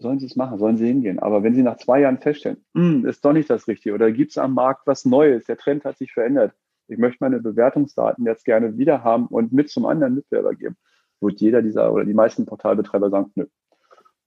Sollen 0.00 0.20
Sie 0.20 0.26
es 0.26 0.36
machen, 0.36 0.58
sollen 0.58 0.76
Sie 0.76 0.86
hingehen. 0.86 1.18
Aber 1.18 1.42
wenn 1.42 1.54
Sie 1.54 1.62
nach 1.62 1.76
zwei 1.76 2.00
Jahren 2.00 2.18
feststellen, 2.18 2.64
hm, 2.74 3.06
ist 3.06 3.24
doch 3.24 3.32
nicht 3.32 3.50
das 3.50 3.66
Richtige 3.66 3.94
oder 3.94 4.12
gibt 4.12 4.32
es 4.32 4.38
am 4.38 4.54
Markt 4.54 4.86
was 4.86 5.04
Neues, 5.04 5.46
der 5.46 5.56
Trend 5.56 5.84
hat 5.84 5.98
sich 5.98 6.12
verändert, 6.12 6.54
ich 6.88 6.98
möchte 6.98 7.18
meine 7.20 7.40
Bewertungsdaten 7.40 8.24
jetzt 8.24 8.44
gerne 8.44 8.78
wieder 8.78 9.04
haben 9.04 9.26
und 9.26 9.52
mit 9.52 9.70
zum 9.70 9.86
anderen 9.86 10.14
Mitbewerber 10.14 10.54
geben, 10.54 10.76
wird 11.20 11.40
jeder 11.40 11.62
dieser 11.62 11.92
oder 11.92 12.04
die 12.04 12.14
meisten 12.14 12.46
Portalbetreiber 12.46 13.10
sagen, 13.10 13.30
nö. 13.34 13.46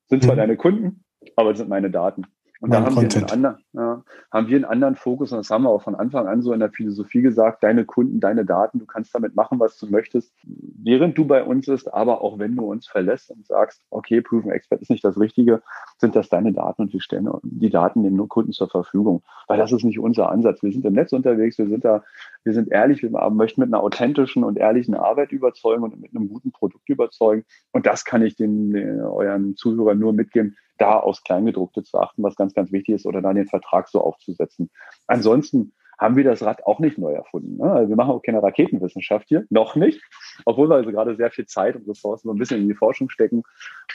Sind 0.08 0.23
zwar 0.23 0.36
mhm. 0.36 0.39
deine 0.39 0.58
Kunden, 0.58 1.04
aber 1.36 1.49
das 1.49 1.60
sind 1.60 1.69
meine 1.69 1.89
Daten. 1.89 2.27
Und 2.62 2.71
da 2.71 2.84
haben 2.84 2.95
wir, 2.95 3.02
einen 3.02 3.30
anderen, 3.32 3.58
ja, 3.74 4.04
haben 4.32 4.47
wir 4.47 4.56
einen 4.56 4.65
anderen 4.65 4.95
Fokus 4.95 5.32
und 5.32 5.39
das 5.39 5.50
haben 5.50 5.63
wir 5.63 5.71
auch 5.71 5.82
von 5.82 5.95
Anfang 5.95 6.28
an 6.28 6.43
so 6.43 6.54
in 6.54 6.60
der 6.60 6.69
Philosophie 6.69 7.24
gesagt, 7.24 7.63
deine 7.63 7.86
Kunden, 7.86 8.19
deine 8.19 8.45
Daten, 8.45 8.78
du 8.78 8.86
kannst 8.86 9.15
damit 9.15 9.36
machen, 9.36 9.60
was 9.60 9.80
du 9.80 9.88
möchtest, 9.88 10.32
während 10.43 11.17
du 11.17 11.26
bei 11.26 11.43
uns 11.43 11.65
bist, 11.65 11.91
aber 11.91 12.21
auch 12.21 12.38
wenn 12.38 12.56
du 12.56 12.65
uns 12.65 12.88
verlässt 12.88 13.32
und 13.32 13.47
sagst, 13.47 13.82
okay, 13.89 14.21
Proven 14.21 14.52
Expert 14.52 14.80
ist 14.80 14.91
nicht 14.91 15.04
das 15.04 15.19
Richtige, 15.19 15.63
sind 15.97 16.15
das 16.15 16.30
deine 16.30 16.54
Daten 16.54 16.84
und 16.84 16.93
wir 16.93 17.02
stellen 17.02 17.28
die 17.41 17.71
Daten 17.71 18.04
dem 18.04 18.30
Kunden 18.30 18.52
zur 18.52 18.69
Verfügung. 18.69 19.24
Weil 19.47 19.58
das 19.58 19.71
ist 19.71 19.84
nicht 19.84 19.97
unser 19.97 20.30
Ansatz. 20.30 20.62
Wir 20.62 20.71
sind 20.71 20.86
im 20.86 20.93
Netz 20.93 21.13
unterwegs, 21.13 21.58
wir 21.58 21.67
sind 21.67 21.84
da, 21.84 22.04
wir 22.43 22.54
sind 22.54 22.71
ehrlich, 22.71 23.02
wir 23.02 23.10
möchten 23.32 23.62
mit 23.62 23.74
einer 23.74 23.82
authentischen 23.82 24.43
und 24.43 24.60
ehrlichen 24.60 24.93
Arbeit 24.93 25.32
überzeugen 25.32 25.82
und 25.82 26.00
mit 26.00 26.15
einem 26.15 26.30
guten 26.30 26.52
Produkt 26.52 26.88
überzeugen. 26.88 27.43
Und 27.71 27.88
das 27.88 28.06
kann 28.06 28.21
ich 28.21 28.36
den, 28.36 28.71
den 28.71 29.02
euren 29.02 29.56
Zuhörern 29.56 29.97
nur 29.97 30.13
mitgeben 30.13 30.58
da 30.82 31.00
aufs 31.00 31.24
Kleingedruckte 31.24 31.84
zu 31.84 32.00
achten, 32.00 32.24
was 32.24 32.36
ganz, 32.36 32.54
ganz 32.54 32.72
wichtig 32.72 32.96
ist, 32.96 33.06
oder 33.06 33.22
dann 33.22 33.36
den 33.36 33.48
Vertrag 33.48 33.88
so 33.88 34.02
aufzusetzen. 34.02 34.70
Ansonsten 35.08 35.74
haben 36.02 36.15
wir 36.15 36.24
das 36.24 36.41
Rad 36.41 36.65
auch 36.65 36.80
nicht 36.80 36.98
neu 36.98 37.13
erfunden. 37.13 37.58
Ne? 37.58 37.72
Also 37.72 37.89
wir 37.89 37.96
machen 37.96 38.10
auch 38.10 38.24
keine 38.24 38.41
Raketenwissenschaft 38.41 39.28
hier, 39.30 39.46
noch 39.52 39.76
nicht, 39.76 40.02
obwohl 40.46 40.67
wir 40.67 40.76
also 40.76 40.89
gerade 40.89 41.15
sehr 41.15 41.30
viel 41.30 41.46
Zeit 41.46 41.76
und 41.76 41.88
Ressourcen 41.88 42.28
so 42.28 42.34
ein 42.34 42.39
bisschen 42.39 42.60
in 42.60 42.67
die 42.67 42.74
Forschung 42.74 43.12
stecken. 43.12 43.44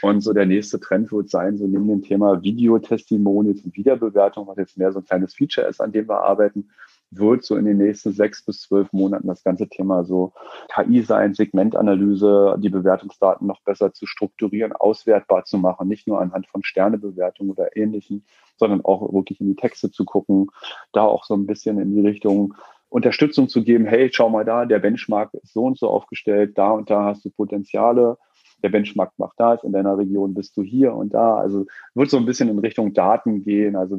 Und 0.02 0.20
so 0.20 0.32
der 0.32 0.46
nächste 0.46 0.78
Trend 0.78 1.10
wird 1.10 1.28
sein, 1.28 1.58
so 1.58 1.66
neben 1.66 1.88
dem 1.88 2.02
Thema 2.02 2.40
Videotestimonials 2.42 3.62
und 3.62 3.76
Wiederbewertung, 3.76 4.46
was 4.46 4.56
jetzt 4.56 4.78
mehr 4.78 4.92
so 4.92 5.00
ein 5.00 5.04
kleines 5.04 5.34
Feature 5.34 5.66
ist, 5.66 5.80
an 5.80 5.90
dem 5.90 6.08
wir 6.08 6.20
arbeiten, 6.20 6.68
wird 7.10 7.44
so 7.44 7.56
in 7.56 7.64
den 7.64 7.78
nächsten 7.78 8.12
sechs 8.12 8.44
bis 8.44 8.60
zwölf 8.60 8.92
Monaten 8.92 9.28
das 9.28 9.44
ganze 9.44 9.68
Thema 9.68 10.04
so 10.04 10.32
KI 10.74 11.02
sein, 11.02 11.34
Segmentanalyse, 11.34 12.56
die 12.58 12.68
Bewertungsdaten 12.68 13.46
noch 13.46 13.62
besser 13.62 13.92
zu 13.92 14.06
strukturieren, 14.06 14.72
auswertbar 14.72 15.44
zu 15.44 15.58
machen, 15.58 15.88
nicht 15.88 16.06
nur 16.06 16.20
anhand 16.20 16.46
von 16.48 16.64
Sternebewertungen 16.64 17.52
oder 17.52 17.76
ähnlichen, 17.76 18.24
sondern 18.56 18.84
auch 18.84 19.12
wirklich 19.12 19.40
in 19.40 19.48
die 19.48 19.56
Texte 19.56 19.90
zu 19.90 20.04
gucken, 20.04 20.48
da 20.92 21.02
auch 21.02 21.24
so 21.24 21.34
ein 21.34 21.46
bisschen 21.46 21.78
in 21.78 21.94
die 21.94 22.06
Richtung 22.06 22.54
Unterstützung 22.88 23.48
zu 23.48 23.62
geben, 23.64 23.84
hey, 23.86 24.10
schau 24.12 24.28
mal 24.28 24.44
da, 24.44 24.64
der 24.64 24.78
Benchmark 24.78 25.34
ist 25.34 25.52
so 25.52 25.64
und 25.64 25.78
so 25.78 25.88
aufgestellt, 25.88 26.56
da 26.56 26.70
und 26.70 26.88
da 26.88 27.04
hast 27.04 27.24
du 27.24 27.30
Potenziale, 27.30 28.16
der 28.62 28.70
Benchmark 28.70 29.12
macht 29.18 29.34
das, 29.38 29.62
in 29.64 29.72
deiner 29.72 29.96
Region 29.98 30.34
bist 30.34 30.56
du 30.56 30.62
hier 30.62 30.94
und 30.94 31.14
da. 31.14 31.36
Also 31.36 31.66
wird 31.94 32.10
so 32.10 32.16
ein 32.16 32.26
bisschen 32.26 32.48
in 32.48 32.58
Richtung 32.58 32.92
Daten 32.92 33.42
gehen. 33.42 33.76
Also 33.76 33.98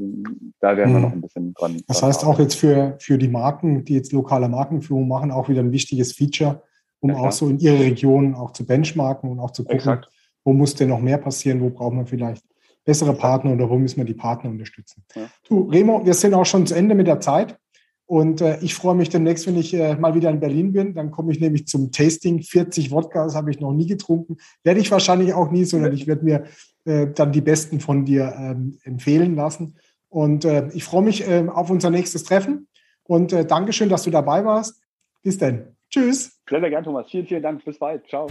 da 0.59 0.75
werden 0.75 0.93
wir 0.93 0.97
hm. 0.97 1.01
noch 1.01 1.11
ein 1.13 1.21
bisschen 1.21 1.53
dran. 1.53 1.81
Das 1.87 2.03
heißt 2.03 2.25
auch 2.25 2.39
jetzt 2.39 2.55
für, 2.55 2.95
für 2.99 3.17
die 3.17 3.27
Marken, 3.27 3.85
die 3.85 3.93
jetzt 3.93 4.11
lokale 4.11 4.49
Markenführung 4.49 5.07
machen, 5.07 5.31
auch 5.31 5.49
wieder 5.49 5.61
ein 5.61 5.71
wichtiges 5.71 6.13
Feature, 6.13 6.61
um 6.99 7.11
ja, 7.11 7.17
auch 7.17 7.31
so 7.31 7.47
in 7.49 7.59
ihre 7.59 7.79
Region 7.79 8.35
auch 8.35 8.51
zu 8.51 8.65
benchmarken 8.65 9.29
und 9.29 9.39
auch 9.39 9.51
zu 9.51 9.63
gucken, 9.63 9.77
Exakt. 9.77 10.09
wo 10.43 10.53
muss 10.53 10.75
denn 10.75 10.89
noch 10.89 11.01
mehr 11.01 11.17
passieren, 11.17 11.61
wo 11.61 11.69
braucht 11.69 11.93
man 11.93 12.07
vielleicht 12.07 12.43
bessere 12.83 13.13
Partner 13.13 13.51
oder 13.51 13.69
wo 13.69 13.77
müssen 13.77 13.97
wir 13.97 14.05
die 14.05 14.13
Partner 14.13 14.49
unterstützen. 14.49 15.03
Ja. 15.13 15.29
Du, 15.47 15.63
Remo, 15.63 16.05
wir 16.05 16.13
sind 16.13 16.33
auch 16.33 16.45
schon 16.45 16.65
zu 16.65 16.73
Ende 16.73 16.95
mit 16.95 17.05
der 17.05 17.19
Zeit. 17.19 17.59
Und 18.07 18.39
äh, 18.39 18.57
ich 18.61 18.73
freue 18.73 18.95
mich 18.95 19.09
demnächst, 19.09 19.45
wenn 19.47 19.57
ich 19.57 19.73
äh, 19.73 19.95
mal 19.95 20.15
wieder 20.15 20.29
in 20.29 20.39
Berlin 20.39 20.71
bin. 20.71 20.93
Dann 20.93 21.11
komme 21.11 21.33
ich 21.33 21.41
nämlich 21.41 21.67
zum 21.67 21.91
Tasting. 21.91 22.41
40 22.41 22.89
Wodkas 22.89 23.35
habe 23.35 23.51
ich 23.51 23.59
noch 23.59 23.73
nie 23.73 23.85
getrunken. 23.85 24.37
Werde 24.63 24.79
ich 24.79 24.89
wahrscheinlich 24.89 25.33
auch 25.33 25.51
nie, 25.51 25.65
sondern 25.65 25.93
ich 25.93 26.07
werde 26.07 26.23
mir 26.23 26.43
äh, 26.85 27.07
dann 27.13 27.33
die 27.33 27.41
Besten 27.41 27.81
von 27.81 28.05
dir 28.05 28.33
ähm, 28.39 28.79
empfehlen 28.83 29.35
lassen. 29.35 29.75
Und 30.07 30.45
äh, 30.45 30.69
ich 30.73 30.85
freue 30.85 31.03
mich 31.03 31.27
äh, 31.27 31.47
auf 31.49 31.69
unser 31.69 31.89
nächstes 31.89 32.23
Treffen 32.23 32.67
und 33.03 33.33
äh, 33.33 33.45
Dankeschön, 33.45 33.89
dass 33.89 34.03
du 34.03 34.09
dabei 34.09 34.45
warst. 34.45 34.81
Bis 35.21 35.37
dann. 35.37 35.75
Tschüss. 35.89 36.39
Sehr, 36.49 36.61
sehr 36.61 36.69
gern, 36.69 36.85
Thomas. 36.85 37.07
Vielen, 37.11 37.27
vielen 37.27 37.43
Dank. 37.43 37.65
Bis 37.65 37.77
bald. 37.77 38.07
Ciao. 38.07 38.27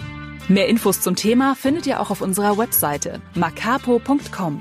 Mehr 0.49 0.69
Infos 0.69 1.03
zum 1.03 1.17
Thema 1.17 1.55
findet 1.55 1.87
ihr 1.87 2.01
auch 2.01 2.11
auf 2.11 2.23
unserer 2.23 2.57
Webseite 2.57 3.21
macapo.com. 3.35 4.61